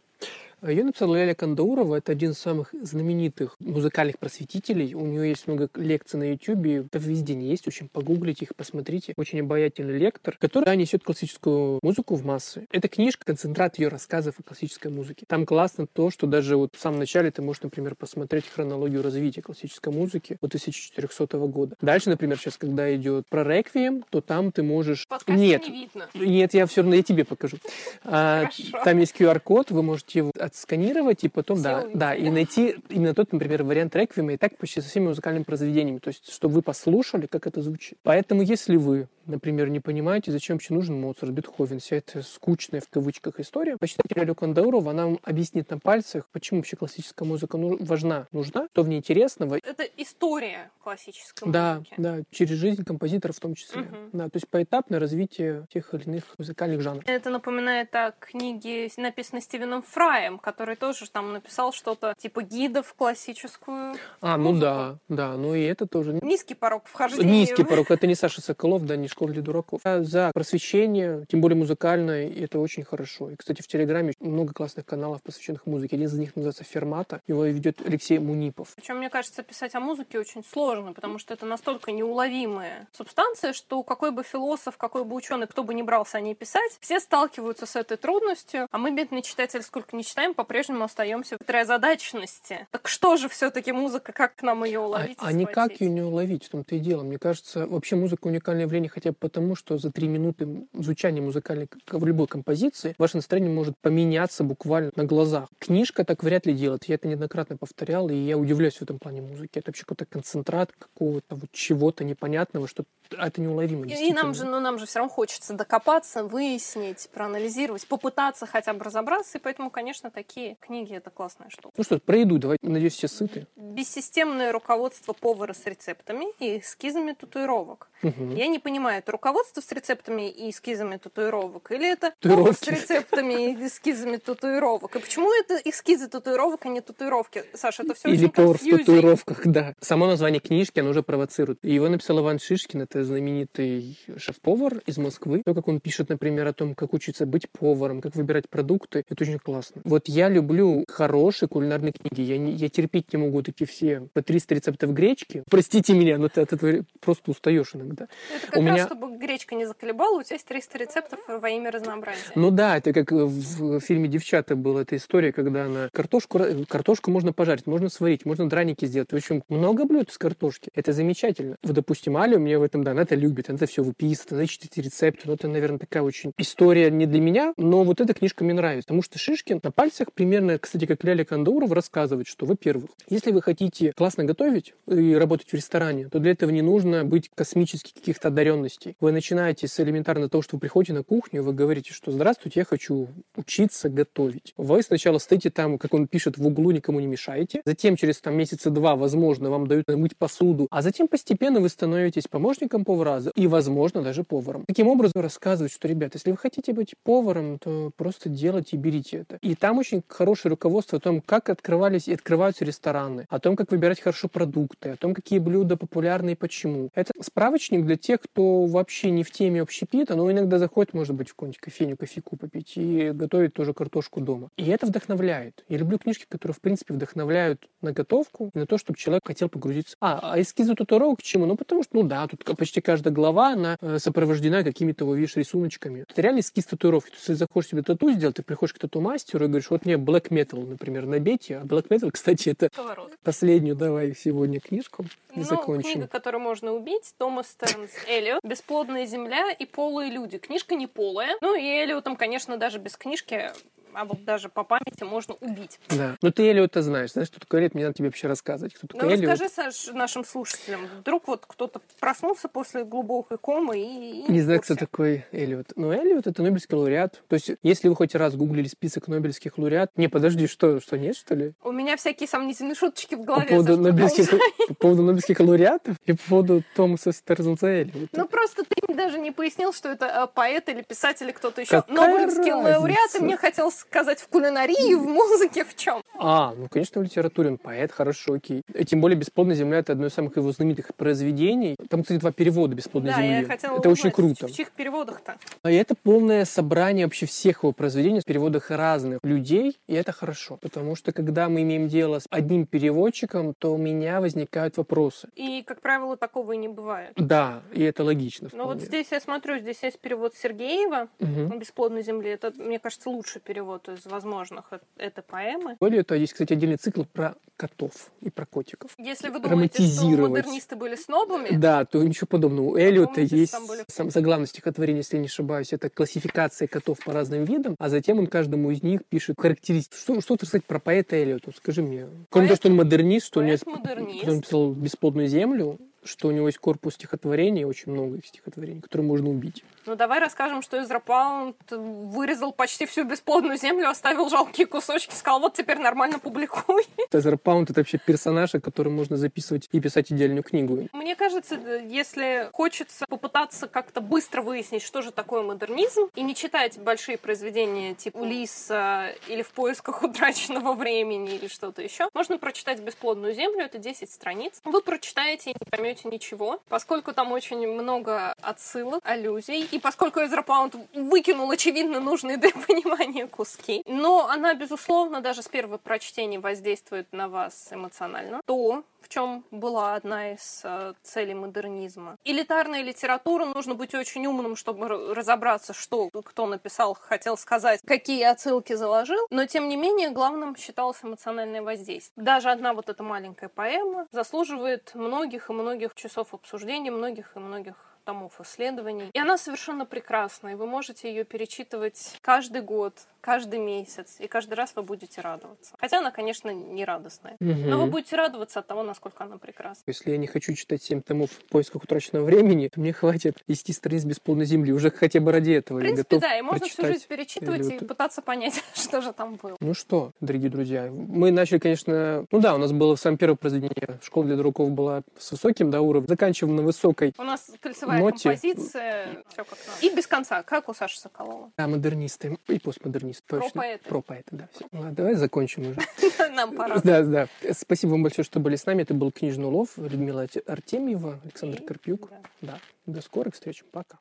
Ее 0.64 0.84
написала 0.84 1.16
Ляля 1.16 1.34
Кандаурова. 1.34 1.96
Это 1.96 2.12
один 2.12 2.30
из 2.30 2.38
самых 2.38 2.72
знаменитых 2.72 3.56
музыкальных 3.58 4.18
просветителей. 4.18 4.94
У 4.94 5.04
нее 5.04 5.30
есть 5.30 5.48
много 5.48 5.68
лекций 5.74 6.20
на 6.20 6.30
YouTube. 6.30 6.86
Это 6.86 6.98
везде 6.98 7.34
не 7.34 7.48
есть. 7.48 7.66
Очень 7.66 7.88
погуглите 7.88 8.44
их, 8.44 8.54
посмотрите. 8.54 9.12
Очень 9.16 9.40
обаятельный 9.40 9.98
лектор, 9.98 10.36
который 10.38 10.64
да, 10.64 10.76
несет 10.76 11.02
классическую 11.02 11.80
музыку 11.82 12.14
в 12.14 12.24
массы. 12.24 12.66
Эта 12.70 12.86
книжка— 12.88 13.24
концентрат 13.26 13.78
ее 13.78 13.88
рассказов 13.88 14.36
о 14.38 14.42
классической 14.44 14.92
музыке. 14.92 15.24
Там 15.26 15.46
классно 15.46 15.88
то, 15.88 16.10
что 16.10 16.28
даже 16.28 16.56
вот 16.56 16.76
в 16.76 16.80
самом 16.80 17.00
начале 17.00 17.32
ты 17.32 17.42
можешь, 17.42 17.62
например, 17.62 17.96
посмотреть 17.96 18.46
хронологию 18.46 19.02
развития 19.02 19.42
классической 19.42 19.92
музыки 19.92 20.38
от 20.40 20.54
1400 20.54 21.38
года. 21.48 21.76
Дальше, 21.80 22.08
например, 22.08 22.38
сейчас, 22.38 22.56
когда 22.56 22.94
идет 22.94 23.26
про 23.26 23.42
реквием, 23.42 24.04
то 24.10 24.20
там 24.20 24.52
ты 24.52 24.62
можешь... 24.62 25.08
Нет, 25.26 25.66
не 25.66 25.72
видно. 25.72 26.08
Нет, 26.14 26.54
я 26.54 26.66
все 26.66 26.82
равно 26.82 26.94
я 26.94 27.02
тебе 27.02 27.24
покажу. 27.24 27.56
А, 28.04 28.48
там 28.84 28.98
есть 28.98 29.14
QR-код, 29.18 29.72
вы 29.72 29.82
можете 29.82 30.20
его 30.20 30.30
отсканировать 30.52 31.24
и 31.24 31.28
потом, 31.28 31.56
Все 31.56 31.64
да, 31.64 31.86
да, 31.94 32.14
и 32.14 32.28
найти 32.30 32.76
именно 32.90 33.14
тот, 33.14 33.32
например, 33.32 33.64
вариант 33.64 33.96
реквиема 33.96 34.34
и 34.34 34.36
так 34.36 34.56
почти 34.58 34.82
со 34.82 34.88
всеми 34.88 35.06
музыкальными 35.06 35.44
произведениями, 35.44 35.98
то 35.98 36.08
есть, 36.08 36.30
чтобы 36.30 36.56
вы 36.56 36.62
послушали, 36.62 37.26
как 37.26 37.46
это 37.46 37.62
звучит. 37.62 37.98
Поэтому, 38.02 38.42
если 38.42 38.76
вы 38.76 39.08
например, 39.26 39.68
не 39.68 39.80
понимаете, 39.80 40.32
зачем 40.32 40.56
вообще 40.56 40.74
нужен 40.74 41.00
Моцарт, 41.00 41.32
Бетховен, 41.32 41.80
вся 41.80 41.96
эта 41.96 42.22
скучная 42.22 42.80
в 42.80 42.88
кавычках 42.88 43.40
история, 43.40 43.76
почитайте 43.76 44.14
Лялю 44.18 44.34
Кандаурова, 44.34 44.90
она 44.90 45.06
вам 45.06 45.18
объяснит 45.22 45.70
на 45.70 45.78
пальцах, 45.78 46.28
почему 46.32 46.60
вообще 46.60 46.76
классическая 46.76 47.24
музыка 47.24 47.56
ну, 47.56 47.76
важна, 47.80 48.26
нужна, 48.32 48.68
что 48.72 48.82
в 48.82 48.88
ней 48.88 48.98
интересного. 48.98 49.58
Это 49.62 49.84
история 49.96 50.70
классической 50.82 51.50
да, 51.50 51.76
музыки. 51.76 51.94
Да, 51.98 52.16
да, 52.16 52.22
через 52.30 52.56
жизнь 52.56 52.84
композитора 52.84 53.32
в 53.32 53.40
том 53.40 53.54
числе. 53.54 53.82
Угу. 53.82 53.96
Да, 54.12 54.24
то 54.24 54.36
есть 54.36 54.48
поэтапное 54.48 54.98
развитие 54.98 55.66
тех 55.72 55.92
или 55.94 56.04
иных 56.04 56.24
музыкальных 56.38 56.80
жанров. 56.80 57.04
Это 57.06 57.30
напоминает 57.30 57.94
о 57.94 58.12
книге, 58.18 58.90
написанной 58.96 59.42
Стивеном 59.42 59.82
Фраем, 59.82 60.38
который 60.38 60.76
тоже 60.76 61.10
там 61.10 61.32
написал 61.32 61.72
что-то 61.72 62.14
типа 62.16 62.42
гида 62.42 62.82
в 62.82 62.94
классическую 62.94 63.96
А, 64.20 64.36
ну 64.36 64.58
да, 64.58 64.98
да, 65.08 65.36
ну 65.36 65.54
и 65.54 65.62
это 65.62 65.86
тоже. 65.86 66.18
Низкий 66.22 66.54
порог 66.54 66.86
вхождения. 66.86 67.32
Низкий 67.32 67.64
порог, 67.64 67.90
это 67.90 68.06
не 68.06 68.14
Саша 68.14 68.40
Соколов, 68.40 68.84
да, 68.86 68.96
не 68.96 69.08
школа 69.12 69.30
для 69.30 69.42
дураков. 69.42 69.80
Я 69.84 70.02
за 70.02 70.30
просвещение, 70.34 71.24
тем 71.28 71.40
более 71.40 71.56
музыкальное, 71.56 72.28
и 72.28 72.42
это 72.42 72.58
очень 72.58 72.82
хорошо. 72.84 73.30
И, 73.30 73.36
кстати, 73.36 73.62
в 73.62 73.68
Телеграме 73.68 74.12
много 74.20 74.52
классных 74.52 74.84
каналов, 74.84 75.22
посвященных 75.22 75.66
музыке. 75.66 75.96
Один 75.96 76.08
из 76.08 76.14
них 76.14 76.34
называется 76.36 76.64
«Фермата». 76.64 77.20
Его 77.26 77.44
ведет 77.44 77.80
Алексей 77.84 78.18
Мунипов. 78.18 78.72
Причем, 78.74 78.98
мне 78.98 79.10
кажется, 79.10 79.42
писать 79.42 79.74
о 79.74 79.80
музыке 79.80 80.18
очень 80.18 80.44
сложно, 80.44 80.92
потому 80.92 81.18
что 81.18 81.34
это 81.34 81.46
настолько 81.46 81.92
неуловимая 81.92 82.88
субстанция, 82.92 83.52
что 83.52 83.82
какой 83.82 84.10
бы 84.10 84.22
философ, 84.22 84.76
какой 84.76 85.04
бы 85.04 85.14
ученый, 85.14 85.46
кто 85.46 85.62
бы 85.62 85.74
ни 85.74 85.82
брался 85.82 86.18
о 86.18 86.20
ней 86.20 86.34
писать, 86.34 86.76
все 86.80 87.00
сталкиваются 87.00 87.66
с 87.66 87.76
этой 87.76 87.96
трудностью, 87.96 88.66
а 88.70 88.78
мы, 88.78 88.90
бедные 88.90 89.22
читатели, 89.22 89.60
сколько 89.60 89.96
не 89.96 90.04
читаем, 90.04 90.34
по-прежнему 90.34 90.84
остаемся 90.84 91.36
в 91.36 91.40
этой 91.40 91.60
озадаченности. 91.60 92.66
Так 92.70 92.88
что 92.88 93.16
же 93.16 93.28
все-таки 93.28 93.72
музыка, 93.72 94.12
как 94.12 94.42
нам 94.42 94.64
ее 94.64 94.80
уловить? 94.80 95.18
А, 95.20 95.28
а 95.28 95.32
никак 95.32 95.80
ее 95.80 95.90
не 95.90 96.02
уловить, 96.02 96.44
в 96.44 96.48
том-то 96.48 96.74
и 96.74 96.78
дело. 96.78 97.02
Мне 97.02 97.18
кажется, 97.18 97.66
вообще 97.66 97.96
музыка 97.96 98.26
уникальное 98.26 98.64
явление 98.64 98.90
хотя 99.02 99.10
бы 99.10 99.16
потому, 99.18 99.42
тому, 99.42 99.56
что 99.56 99.76
за 99.76 99.90
три 99.90 100.06
минуты 100.06 100.68
звучания 100.72 101.20
музыкальной 101.20 101.68
в 101.90 102.06
любой 102.06 102.28
композиции 102.28 102.94
ваше 102.96 103.16
настроение 103.16 103.52
может 103.52 103.76
поменяться 103.78 104.44
буквально 104.44 104.92
на 104.94 105.04
глазах. 105.04 105.48
Книжка 105.58 106.04
так 106.04 106.22
вряд 106.22 106.46
ли 106.46 106.54
делает. 106.54 106.84
Я 106.84 106.94
это 106.94 107.08
неоднократно 107.08 107.56
повторял, 107.56 108.08
и 108.08 108.14
я 108.14 108.38
удивляюсь 108.38 108.76
в 108.76 108.82
этом 108.82 108.98
плане 108.98 109.20
музыки. 109.20 109.58
Это 109.58 109.70
вообще 109.70 109.82
какой-то 109.82 110.06
концентрат 110.06 110.70
какого-то 110.72 111.34
вот 111.34 111.50
чего-то 111.52 112.04
непонятного, 112.04 112.68
что 112.68 112.84
это 113.10 113.40
неуловимо. 113.40 113.86
И 113.86 114.12
нам 114.12 114.34
же, 114.34 114.44
ну, 114.44 114.60
нам 114.60 114.78
же 114.78 114.86
все 114.86 115.00
равно 115.00 115.12
хочется 115.12 115.54
докопаться, 115.54 116.24
выяснить, 116.24 117.08
проанализировать, 117.12 117.86
попытаться 117.86 118.46
хотя 118.46 118.72
бы 118.72 118.84
разобраться. 118.84 119.38
И 119.38 119.40
поэтому, 119.40 119.70
конечно, 119.70 120.10
такие 120.10 120.56
книги 120.60 120.94
это 120.94 121.10
классная 121.10 121.50
штука. 121.50 121.74
Ну 121.76 121.84
что, 121.84 121.98
про 121.98 122.16
еду 122.16 122.38
давайте, 122.38 122.66
надеюсь, 122.66 122.94
все 122.94 123.08
сыты. 123.08 123.46
Бессистемное 123.56 124.52
руководство 124.52 125.12
повара 125.12 125.52
с 125.52 125.66
рецептами 125.66 126.26
и 126.38 126.60
эскизами 126.60 127.12
татуировок. 127.12 127.90
Угу. 128.02 128.32
Я 128.34 128.46
не 128.46 128.58
понимаю, 128.58 128.91
понимаю, 128.92 128.98
это 129.02 129.12
руководство 129.12 129.60
с 129.60 129.72
рецептами 129.72 130.30
и 130.30 130.50
эскизами 130.50 130.96
татуировок, 130.96 131.70
или 131.72 131.90
это 131.92 132.12
с 132.22 132.68
рецептами 132.68 133.52
и 133.52 133.66
эскизами 133.66 134.16
татуировок? 134.16 134.96
И 134.96 134.98
почему 134.98 135.32
это 135.32 135.58
эскизы 135.64 136.08
татуировок, 136.08 136.66
а 136.66 136.68
не 136.68 136.80
татуировки? 136.80 137.44
Саша, 137.54 137.82
это 137.82 137.94
все 137.94 138.08
Или 138.08 138.26
повар 138.26 138.58
в 138.58 138.62
татуировках, 138.62 139.46
да. 139.46 139.74
Само 139.80 140.06
название 140.06 140.40
книжки, 140.40 140.80
оно 140.80 140.90
уже 140.90 141.02
провоцирует. 141.02 141.58
Его 141.62 141.88
написал 141.88 142.20
Иван 142.20 142.38
Шишкин, 142.38 142.82
это 142.82 143.04
знаменитый 143.04 143.98
шеф-повар 144.16 144.82
из 144.86 144.98
Москвы. 144.98 145.42
То, 145.44 145.54
как 145.54 145.68
он 145.68 145.80
пишет, 145.80 146.08
например, 146.08 146.46
о 146.46 146.52
том, 146.52 146.74
как 146.74 146.92
учиться 146.92 147.26
быть 147.26 147.48
поваром, 147.50 148.00
как 148.00 148.14
выбирать 148.14 148.48
продукты, 148.48 149.04
это 149.08 149.24
очень 149.24 149.38
классно. 149.38 149.80
Вот 149.84 150.08
я 150.08 150.28
люблю 150.28 150.84
хорошие 150.88 151.48
кулинарные 151.48 151.92
книги. 151.92 152.20
Я, 152.20 152.38
не, 152.38 152.52
я 152.52 152.68
терпеть 152.68 153.12
не 153.12 153.18
могу 153.18 153.40
эти 153.40 153.64
все 153.64 154.08
по 154.12 154.22
300 154.22 154.54
рецептов 154.54 154.92
гречки. 154.92 155.44
Простите 155.50 155.94
меня, 155.94 156.18
но 156.18 156.28
ты 156.28 156.42
от 156.42 156.52
этого 156.52 156.84
просто 157.00 157.30
устаешь 157.30 157.74
иногда. 157.74 158.08
Это 158.34 158.46
как 158.52 158.60
У 158.60 158.64
раз, 158.64 158.74
меня- 158.74 158.81
чтобы 158.86 159.16
гречка 159.16 159.54
не 159.54 159.66
заколебала, 159.66 160.18
у 160.18 160.22
тебя 160.22 160.36
есть 160.36 160.46
300 160.46 160.78
рецептов 160.78 161.20
во 161.26 161.48
имя 161.48 161.70
разнообразия. 161.70 162.32
Ну 162.34 162.50
да, 162.50 162.76
это 162.76 162.92
как 162.92 163.12
в 163.12 163.80
фильме 163.80 164.08
«Девчата» 164.08 164.56
была 164.56 164.82
эта 164.82 164.96
история, 164.96 165.32
когда 165.32 165.66
она 165.66 165.88
картошку, 165.92 166.40
картошку 166.68 167.10
можно 167.10 167.32
пожарить, 167.32 167.66
можно 167.66 167.88
сварить, 167.88 168.24
можно 168.24 168.48
драники 168.48 168.84
сделать. 168.84 169.12
В 169.12 169.16
общем, 169.16 169.42
много 169.48 169.84
блюд 169.84 170.10
из 170.10 170.18
картошки. 170.18 170.70
Это 170.74 170.92
замечательно. 170.92 171.56
Вот, 171.62 171.74
допустим, 171.74 172.16
Аля 172.16 172.36
у 172.36 172.40
меня 172.40 172.58
в 172.58 172.62
этом, 172.62 172.84
да, 172.84 172.92
она 172.92 173.02
это 173.02 173.14
любит, 173.14 173.48
она 173.48 173.56
это 173.56 173.66
все 173.66 173.82
выписывает, 173.82 174.32
она 174.32 174.42
эти 174.42 174.80
рецепты. 174.80 175.22
Ну, 175.24 175.34
это, 175.34 175.48
наверное, 175.48 175.78
такая 175.78 176.02
очень 176.02 176.32
история 176.38 176.90
не 176.90 177.06
для 177.06 177.20
меня, 177.20 177.54
но 177.56 177.84
вот 177.84 178.00
эта 178.00 178.14
книжка 178.14 178.44
мне 178.44 178.54
нравится, 178.54 178.86
потому 178.86 179.02
что 179.02 179.18
Шишкин 179.18 179.60
на 179.62 179.70
пальцах 179.70 180.12
примерно, 180.12 180.58
кстати, 180.58 180.86
как 180.86 181.04
Ляля 181.04 181.24
Кандоуров 181.24 181.72
рассказывает, 181.72 182.26
что, 182.26 182.46
во-первых, 182.46 182.90
если 183.08 183.30
вы 183.32 183.42
хотите 183.42 183.92
классно 183.92 184.24
готовить 184.24 184.74
и 184.86 185.14
работать 185.14 185.48
в 185.50 185.54
ресторане, 185.54 186.08
то 186.08 186.18
для 186.18 186.32
этого 186.32 186.50
не 186.50 186.62
нужно 186.62 187.04
быть 187.04 187.30
космических 187.34 187.94
каких-то 187.94 188.28
одаренностей. 188.28 188.71
Вы 189.00 189.12
начинаете 189.12 189.68
с 189.68 189.78
элементарно 189.80 190.28
того, 190.28 190.42
что 190.42 190.56
вы 190.56 190.60
приходите 190.60 190.92
на 190.92 191.02
кухню, 191.02 191.42
вы 191.42 191.52
говорите, 191.52 191.92
что 191.92 192.10
«Здравствуйте, 192.10 192.60
я 192.60 192.64
хочу 192.64 193.08
учиться 193.36 193.88
готовить». 193.88 194.54
Вы 194.56 194.82
сначала 194.82 195.18
стоите 195.18 195.50
там, 195.50 195.78
как 195.78 195.94
он 195.94 196.06
пишет, 196.06 196.38
в 196.38 196.46
углу 196.46 196.70
никому 196.70 197.00
не 197.00 197.06
мешаете. 197.06 197.62
Затем 197.64 197.96
через 197.96 198.20
там 198.20 198.36
месяца 198.36 198.70
два, 198.70 198.96
возможно, 198.96 199.50
вам 199.50 199.66
дают 199.66 199.88
мыть 199.88 200.16
посуду. 200.16 200.66
А 200.70 200.82
затем 200.82 201.08
постепенно 201.08 201.60
вы 201.60 201.68
становитесь 201.68 202.28
помощником 202.28 202.84
повара 202.84 203.22
и, 203.34 203.46
возможно, 203.46 204.02
даже 204.02 204.24
поваром. 204.24 204.64
Таким 204.66 204.88
образом 204.88 205.22
рассказывать, 205.22 205.72
что, 205.72 205.88
ребята, 205.88 206.16
если 206.16 206.30
вы 206.30 206.36
хотите 206.36 206.72
быть 206.72 206.94
поваром, 207.02 207.58
то 207.58 207.90
просто 207.96 208.28
делайте 208.28 208.76
и 208.76 208.78
берите 208.78 209.18
это. 209.18 209.38
И 209.42 209.54
там 209.54 209.78
очень 209.78 210.02
хорошее 210.08 210.50
руководство 210.50 210.98
о 210.98 211.00
том, 211.00 211.20
как 211.20 211.48
открывались 211.48 212.08
и 212.08 212.14
открываются 212.14 212.64
рестораны, 212.64 213.26
о 213.28 213.38
том, 213.38 213.56
как 213.56 213.70
выбирать 213.70 214.00
хорошо 214.00 214.28
продукты, 214.28 214.90
о 214.90 214.96
том, 214.96 215.14
какие 215.14 215.38
блюда 215.38 215.76
популярны 215.76 216.32
и 216.32 216.34
почему. 216.34 216.90
Это 216.94 217.12
справочник 217.20 217.84
для 217.84 217.96
тех, 217.96 218.20
кто 218.20 218.61
вообще 218.66 219.10
не 219.10 219.22
в 219.24 219.30
теме 219.30 219.62
общепита, 219.62 220.14
но 220.16 220.30
иногда 220.30 220.58
заходит, 220.58 220.94
может 220.94 221.14
быть, 221.14 221.28
в 221.28 221.32
какую-нибудь 221.34 221.60
кофейню, 221.60 221.96
кофейку 221.96 222.36
попить 222.36 222.72
и 222.76 223.10
готовит 223.12 223.54
тоже 223.54 223.72
картошку 223.74 224.20
дома. 224.20 224.48
И 224.56 224.68
это 224.68 224.86
вдохновляет. 224.86 225.64
Я 225.68 225.78
люблю 225.78 225.98
книжки, 225.98 226.26
которые, 226.28 226.54
в 226.54 226.60
принципе, 226.60 226.94
вдохновляют 226.94 227.68
на 227.80 227.92
готовку 227.92 228.50
и 228.54 228.58
на 228.58 228.66
то, 228.66 228.78
чтобы 228.78 228.98
человек 228.98 229.26
хотел 229.26 229.48
погрузиться. 229.48 229.96
А, 230.00 230.32
а 230.34 230.40
эскизы 230.40 230.74
татуировок 230.74 231.18
к 231.20 231.22
чему? 231.22 231.46
Ну, 231.46 231.56
потому 231.56 231.82
что, 231.82 231.96
ну 231.96 232.02
да, 232.04 232.26
тут 232.26 232.44
почти 232.56 232.80
каждая 232.80 233.12
глава, 233.12 233.48
она 233.52 233.76
э, 233.80 233.98
сопровождена 233.98 234.62
какими-то, 234.64 235.04
вот, 235.04 235.14
видишь, 235.16 235.36
рисуночками. 235.36 236.04
Это 236.08 236.22
реально 236.22 236.40
эскиз 236.40 236.66
татуировки. 236.66 237.10
То 237.10 237.16
есть, 237.16 237.28
если 237.28 237.38
захочешь 237.38 237.70
себе 237.70 237.82
тату 237.82 238.10
сделать, 238.12 238.36
ты 238.36 238.42
приходишь 238.42 238.74
к 238.74 238.78
тату-мастеру 238.78 239.44
и 239.44 239.48
говоришь, 239.48 239.70
вот 239.70 239.84
мне 239.84 239.94
black 239.94 240.28
metal, 240.28 240.66
например, 240.66 241.06
набейте. 241.06 241.58
А 241.58 241.62
black 241.64 241.88
metal, 241.88 242.10
кстати, 242.12 242.50
это 242.50 242.70
Поворот. 242.74 243.12
последнюю 243.22 243.76
давай 243.76 244.14
сегодня 244.14 244.60
книжку 244.60 245.04
и 245.34 245.38
Ну, 245.40 245.44
закончим. 245.44 245.92
книга, 245.92 246.08
которую 246.08 246.42
можно 246.42 246.72
убить, 246.72 247.12
Томас 247.18 247.48
Стернс 247.48 247.90
Эллиот 248.08 248.40
«Бесплодная 248.52 249.06
земля 249.06 249.50
и 249.50 249.64
полые 249.64 250.10
люди». 250.10 250.36
Книжка 250.36 250.74
не 250.74 250.86
полая. 250.86 251.38
Ну, 251.40 251.54
и 251.54 251.62
Эллиотом, 251.62 252.16
конечно, 252.16 252.58
даже 252.58 252.78
без 252.78 252.98
книжки, 252.98 253.50
а 253.94 254.04
вот 254.04 254.24
даже 254.24 254.48
по 254.48 254.64
памяти 254.64 255.02
можно 255.04 255.34
убить. 255.40 255.78
Да. 255.88 256.16
Но 256.22 256.30
ты 256.30 256.48
Эллиота 256.48 256.82
знаешь. 256.82 257.12
Знаешь, 257.12 257.28
кто 257.30 257.40
такой 257.40 257.60
Эллиот? 257.60 257.74
Мне 257.74 257.84
надо 257.84 257.94
тебе 257.94 258.08
вообще 258.08 258.28
рассказывать. 258.28 258.74
Кто 258.74 258.86
Ну, 258.92 258.98
такой 259.00 259.14
Эллиот? 259.14 259.30
расскажи, 259.40 259.50
Саш, 259.72 259.94
нашим 259.94 260.24
слушателям. 260.24 260.86
Вдруг 261.00 261.28
вот 261.28 261.44
кто-то 261.46 261.80
проснулся 262.00 262.48
после 262.48 262.84
глубокой 262.84 263.38
комы 263.38 263.78
и... 263.78 264.24
и 264.26 264.32
Не 264.32 264.40
знаю, 264.42 264.60
кто 264.60 264.74
такой 264.74 265.24
Эллиот. 265.32 265.72
Но 265.76 265.92
Эллиот— 265.92 266.26
это 266.28 266.42
Нобелевский 266.42 266.76
лауреат. 266.76 267.22
То 267.28 267.34
есть, 267.34 267.50
если 267.62 267.88
вы 267.88 267.94
хоть 267.96 268.14
раз 268.14 268.34
гуглили 268.34 268.68
список 268.68 269.08
Нобелевских 269.08 269.58
лауреат... 269.58 269.90
Не, 269.96 270.08
подожди, 270.08 270.46
что, 270.46 270.80
что 270.80 270.96
нет, 270.98 271.16
что 271.16 271.34
ли? 271.34 271.52
У 271.62 271.72
меня 271.72 271.96
всякие 271.96 272.28
сомнительные 272.28 272.74
шуточки 272.74 273.14
в 273.14 273.18
По 273.18 273.24
голове. 273.24 273.48
поводу, 273.48 273.74
Саш, 273.74 273.82
Нобелевских, 273.84 274.30
по 274.68 274.74
поводу 274.74 275.02
Нобелевских 275.02 275.40
лауреатов 275.40 275.96
и 276.06 276.12
по 276.12 276.22
поводу 276.28 276.62
Томаса 276.74 277.12
Стернса 277.12 277.66
Эллиота. 277.66 278.08
Ну, 278.18 278.26
просто 278.28 278.64
ты 278.64 278.94
даже 278.94 279.18
не 279.18 279.30
пояснил, 279.30 279.72
что 279.72 279.88
это 279.88 280.06
э, 280.06 280.26
поэт 280.34 280.68
или 280.68 280.82
писатель, 280.82 281.26
или 281.26 281.32
кто-то 281.32 281.60
еще. 281.60 281.70
Какая 281.82 281.94
Нобелевские 281.94 282.54
разница? 282.54 282.78
лауреаты, 282.78 283.20
мне 283.22 283.36
хотелось 283.36 283.81
сказать, 283.82 284.20
в 284.20 284.28
кулинарии, 284.28 284.94
в 284.94 285.06
музыке, 285.06 285.64
в 285.64 285.74
чем. 285.76 286.02
А, 286.18 286.54
ну, 286.56 286.68
конечно, 286.68 287.00
в 287.00 287.04
литературе 287.04 287.50
он 287.50 287.58
поэт, 287.58 287.92
хорошо, 287.92 288.34
окей. 288.34 288.62
И 288.74 288.84
тем 288.84 289.00
более 289.00 289.18
«Бесплодная 289.18 289.56
земля»— 289.56 289.78
это 289.80 289.92
одно 289.92 290.06
из 290.06 290.14
самых 290.14 290.36
его 290.36 290.50
знаменитых 290.52 290.94
произведений. 290.94 291.76
Там, 291.88 292.02
кстати, 292.02 292.20
два 292.20 292.32
перевода 292.32 292.74
«Бесплодной 292.74 293.12
Да, 293.12 293.16
земли». 293.22 293.40
я 293.40 293.44
хотела 293.46 293.78
это 293.78 293.88
очень 293.90 294.10
круто. 294.10 294.46
В 294.46 294.52
чьих 294.52 294.70
переводах-то? 294.72 295.36
И 295.68 295.74
это 295.74 295.94
полное 295.94 296.44
собрание 296.44 297.06
вообще 297.06 297.26
всех 297.26 297.62
его 297.64 297.72
произведений 297.72 298.20
в 298.20 298.24
переводах 298.24 298.70
разных 298.70 299.18
людей, 299.22 299.78
и 299.88 299.94
это 299.94 300.12
хорошо. 300.12 300.58
Потому 300.60 300.96
что, 300.96 301.12
когда 301.12 301.48
мы 301.48 301.62
имеем 301.62 301.88
дело 301.88 302.18
с 302.20 302.26
одним 302.30 302.66
переводчиком, 302.66 303.54
то 303.58 303.74
у 303.74 303.78
меня 303.78 304.20
возникают 304.20 304.76
вопросы. 304.76 305.28
И, 305.34 305.62
как 305.66 305.80
правило, 305.80 306.16
такого 306.16 306.52
и 306.52 306.56
не 306.56 306.68
бывает. 306.68 307.12
Да, 307.16 307.62
и 307.72 307.82
это 307.82 308.04
логично. 308.04 308.48
Но 308.52 308.66
вот 308.66 308.80
здесь 308.80 309.08
я 309.10 309.20
смотрю, 309.20 309.58
здесь 309.58 309.82
есть 309.82 309.98
перевод 309.98 310.34
Сергеева 310.34 311.08
Мгм. 311.18 311.58
«Бесплодной 311.58 312.02
земли». 312.02 312.30
Это, 312.30 312.52
мне 312.56 312.78
кажется, 312.78 313.08
лучший 313.08 313.40
перевод 313.40 313.71
из 313.76 314.06
возможных 314.06 314.70
это 314.96 315.22
поэмы. 315.22 315.76
Эллиота 315.80 316.14
есть, 316.14 316.32
кстати, 316.32 316.52
отдельный 316.52 316.76
цикл 316.76 317.04
про 317.04 317.36
котов 317.56 317.92
и 318.20 318.30
про 318.30 318.44
котиков. 318.46 318.90
Если 318.98 319.28
вы 319.28 319.38
думаете, 319.40 319.82
что 319.84 320.06
модернисты 320.06 320.76
были 320.76 320.96
снобами, 320.96 321.48
Да, 321.56 321.84
то 321.84 322.02
ничего 322.02 322.26
подобного. 322.26 322.70
У 322.70 322.76
Эллиота 322.76 323.20
есть 323.20 323.52
там 323.52 323.66
были- 323.66 323.84
сам 323.88 324.10
заглавное 324.10 324.46
стихотворение, 324.46 325.00
если 325.00 325.16
я 325.16 325.20
не 325.20 325.28
ошибаюсь, 325.28 325.72
это 325.72 325.88
классификация 325.90 326.66
котов 326.68 326.98
по 327.04 327.12
разным 327.12 327.44
видам, 327.44 327.76
а 327.78 327.88
затем 327.88 328.18
он 328.18 328.26
каждому 328.26 328.70
из 328.70 328.82
них 328.82 329.04
пишет 329.04 329.36
характеристики. 329.38 329.96
Что, 329.96 330.20
что 330.20 330.36
ты 330.36 330.46
сказать 330.46 330.64
про 330.64 330.78
поэта 330.80 331.16
Эллиота? 331.16 331.44
Вот 331.46 331.56
Скажи 331.56 331.82
мне. 331.82 332.06
Кроме 332.30 332.48
того, 332.48 332.56
что 332.56 332.68
он 332.68 332.76
модернист, 332.76 333.26
что 333.26 333.40
у 333.40 333.42
него 333.44 333.56
поэт-модернист. 333.64 334.28
он 334.28 334.40
писал 334.42 334.72
«Бесплодную 334.72 335.28
землю», 335.28 335.78
что 336.04 336.28
у 336.28 336.30
него 336.32 336.48
есть 336.48 336.58
корпус 336.58 336.94
стихотворений, 336.94 337.64
очень 337.64 337.92
много 337.92 338.16
их 338.16 338.26
стихотворений, 338.26 338.80
которые 338.80 339.06
можно 339.06 339.30
убить. 339.30 339.62
Ну, 339.84 339.96
давай 339.96 340.20
расскажем, 340.20 340.62
что 340.62 340.80
Эзра 340.80 341.00
Паунд 341.00 341.56
вырезал 341.70 342.52
почти 342.52 342.86
всю 342.86 343.04
бесплодную 343.04 343.56
землю, 343.58 343.88
оставил 343.88 344.28
жалкие 344.28 344.66
кусочки, 344.66 345.14
сказал, 345.14 345.40
вот 345.40 345.54
теперь 345.54 345.78
нормально 345.78 346.18
публикуй. 346.18 346.86
Тезер 347.10 347.36
Паунд— 347.36 347.70
это 347.70 347.80
вообще 347.80 347.98
персонаж, 347.98 348.54
о 348.54 348.60
котором 348.60 348.94
можно 348.94 349.16
записывать 349.16 349.68
и 349.72 349.80
писать 349.80 350.12
идеальную 350.12 350.42
книгу. 350.44 350.88
Мне 350.92 351.16
кажется, 351.16 351.56
д- 351.56 351.84
если 351.88 352.48
хочется 352.52 353.06
попытаться 353.08 353.66
как-то 353.66 354.00
быстро 354.00 354.42
выяснить, 354.42 354.82
что 354.82 355.02
же 355.02 355.10
такое 355.10 355.42
модернизм, 355.42 356.08
и 356.14 356.22
не 356.22 356.34
читать 356.34 356.78
большие 356.78 357.18
произведения 357.18 357.94
типа 357.94 358.18
Улисса 358.18 359.14
или 359.26 359.42
«В 359.42 359.50
поисках 359.50 360.02
утраченного 360.02 360.74
времени» 360.74 361.34
или 361.34 361.48
что-то 361.48 361.82
еще, 361.82 362.08
можно 362.14 362.38
прочитать 362.38 362.80
«Бесплодную 362.80 363.34
землю», 363.34 363.64
это 363.64 363.78
10 363.78 364.10
страниц. 364.10 364.60
Вы 364.64 364.80
прочитаете 364.82 365.50
и 365.50 365.54
не 365.54 365.70
поймете 365.70 366.08
ничего, 366.08 366.60
поскольку 366.68 367.12
там 367.12 367.32
очень 367.32 367.66
много 367.66 368.32
отсылок, 368.42 369.00
аллюзий, 369.04 369.68
и 369.72 369.78
поскольку 369.78 370.20
Эзра 370.20 370.42
Паунд 370.42 370.76
выкинул, 370.94 371.50
очевидно, 371.50 371.98
нужные 371.98 372.36
для 372.36 372.50
понимания 372.66 373.26
куски, 373.26 373.82
но 373.86 374.28
она, 374.28 374.54
безусловно, 374.54 375.20
даже 375.20 375.42
с 375.42 375.48
первого 375.48 375.78
прочтения 375.78 376.38
воздействует 376.38 377.10
на 377.12 377.28
вас 377.28 377.68
эмоционально, 377.70 378.42
то, 378.44 378.84
в 379.00 379.08
чем 379.08 379.44
была 379.50 379.94
одна 379.94 380.32
из 380.32 380.60
э, 380.62 380.92
целей 381.02 381.34
модернизма. 381.34 382.16
Элитарная 382.24 382.82
литература, 382.82 383.46
нужно 383.46 383.74
быть 383.74 383.94
очень 383.94 384.26
умным, 384.26 384.56
чтобы 384.56 384.88
разобраться, 384.88 385.72
что 385.72 386.10
кто 386.10 386.46
написал, 386.46 386.94
хотел 386.94 387.38
сказать, 387.38 387.80
какие 387.86 388.24
отсылки 388.24 388.74
заложил, 388.74 389.26
но, 389.30 389.46
тем 389.46 389.68
не 389.68 389.76
менее, 389.76 390.10
главным 390.10 390.54
считалось 390.54 390.98
эмоциональное 391.02 391.62
воздействие. 391.62 392.22
Даже 392.22 392.50
одна 392.50 392.74
вот 392.74 392.90
эта 392.90 393.02
маленькая 393.02 393.48
поэма 393.48 394.06
заслуживает 394.12 394.94
многих 394.94 395.48
и 395.48 395.52
многих 395.54 395.94
часов 395.94 396.34
обсуждения, 396.34 396.90
многих 396.90 397.32
и 397.36 397.38
многих 397.38 397.91
томов 398.04 398.40
исследований. 398.40 399.10
И 399.12 399.18
она 399.18 399.38
совершенно 399.38 399.86
прекрасна, 399.86 400.48
и 400.48 400.54
вы 400.54 400.66
можете 400.66 401.08
ее 401.08 401.24
перечитывать 401.24 402.18
каждый 402.20 402.62
год, 402.62 402.94
каждый 403.20 403.60
месяц, 403.60 404.16
и 404.18 404.26
каждый 404.26 404.54
раз 404.54 404.72
вы 404.74 404.82
будете 404.82 405.20
радоваться. 405.20 405.74
Хотя 405.78 405.98
она, 405.98 406.10
конечно, 406.10 406.50
не 406.50 406.84
радостная. 406.84 407.36
Мгм. 407.40 407.70
Но 407.70 407.80
вы 407.80 407.86
будете 407.86 408.16
радоваться 408.16 408.60
от 408.60 408.66
того, 408.66 408.82
насколько 408.82 409.24
она 409.24 409.38
прекрасна. 409.38 409.82
Если 409.86 410.10
я 410.10 410.16
не 410.18 410.26
хочу 410.26 410.52
читать 410.54 410.82
семь 410.82 411.00
томов 411.00 411.30
в 411.30 411.44
поисках 411.48 411.84
утраченного 411.84 412.24
времени, 412.24 412.68
то 412.68 412.80
мне 412.80 412.92
хватит 412.92 413.42
10 413.48 413.74
страниц 413.74 414.04
бесплодной 414.04 414.44
земли. 414.44 414.72
Уже 414.72 414.90
хотя 414.90 415.20
бы 415.20 415.32
ради 415.32 415.52
этого 415.52 415.78
В 415.78 415.80
принципе, 415.80 416.18
да, 416.18 416.36
и 416.36 416.42
можно 416.42 416.66
всю 416.66 416.84
жизнь 416.84 417.06
перечитывать 417.06 417.70
и 417.70 417.78
вот- 417.78 417.88
пытаться 417.88 418.22
понять, 418.22 418.62
что 418.74 419.00
же 419.00 419.12
там 419.12 419.38
было. 419.40 419.56
Ну 419.60 419.74
что, 419.74 420.12
дорогие 420.20 420.50
друзья, 420.50 420.90
мы 420.90 421.30
начали, 421.30 421.58
конечно... 421.58 422.26
Ну 422.30 422.40
да, 422.40 422.54
у 422.54 422.58
нас 422.58 422.72
было 422.72 422.96
самое 422.96 423.18
первое 423.18 423.36
произведение. 423.36 424.00
Школа 424.02 424.26
для 424.26 424.36
дураков 424.36 424.70
была 424.70 425.02
с 425.16 425.30
высоким 425.30 425.70
да, 425.70 425.80
уровнем. 425.80 426.08
Заканчиваем 426.08 426.56
на 426.56 426.62
высокой. 426.62 427.14
У 427.18 427.22
нас 427.22 427.52
кольцевая 427.60 427.91
Ноте. 427.98 428.30
композиция, 428.30 429.22
все 429.28 429.44
как 429.44 429.58
надо. 429.66 429.86
И 429.86 429.94
без 429.94 430.06
конца, 430.06 430.42
как 430.42 430.68
у 430.68 430.74
Саши 430.74 430.98
Соколова. 430.98 431.50
Да, 431.56 431.68
модернисты 431.68 432.38
и 432.48 432.58
постмодернисты. 432.58 433.24
Про 433.26 433.40
Точно. 433.40 433.60
поэты. 433.60 433.88
Про 433.88 434.02
поэты, 434.02 434.28
да. 434.32 434.48
Всё. 434.52 434.66
Ладно, 434.72 434.92
давай 434.92 435.14
закончим 435.14 435.62
уже. 435.62 435.78
Нам 436.34 436.56
пора. 436.56 436.80
Да, 436.82 437.02
да. 437.02 437.28
Спасибо 437.52 437.90
вам 437.92 438.02
большое, 438.02 438.24
что 438.24 438.40
были 438.40 438.56
с 438.56 438.66
нами. 438.66 438.82
Это 438.82 438.94
был 438.94 439.12
книжный 439.12 439.46
улов. 439.46 439.76
Людмила 439.76 440.26
Артемьева, 440.46 441.20
Александр 441.24 441.62
Карпюк. 441.62 442.10
Да. 442.40 442.58
До 442.86 443.00
скорых 443.00 443.34
встреч. 443.34 443.64
Пока. 443.70 443.98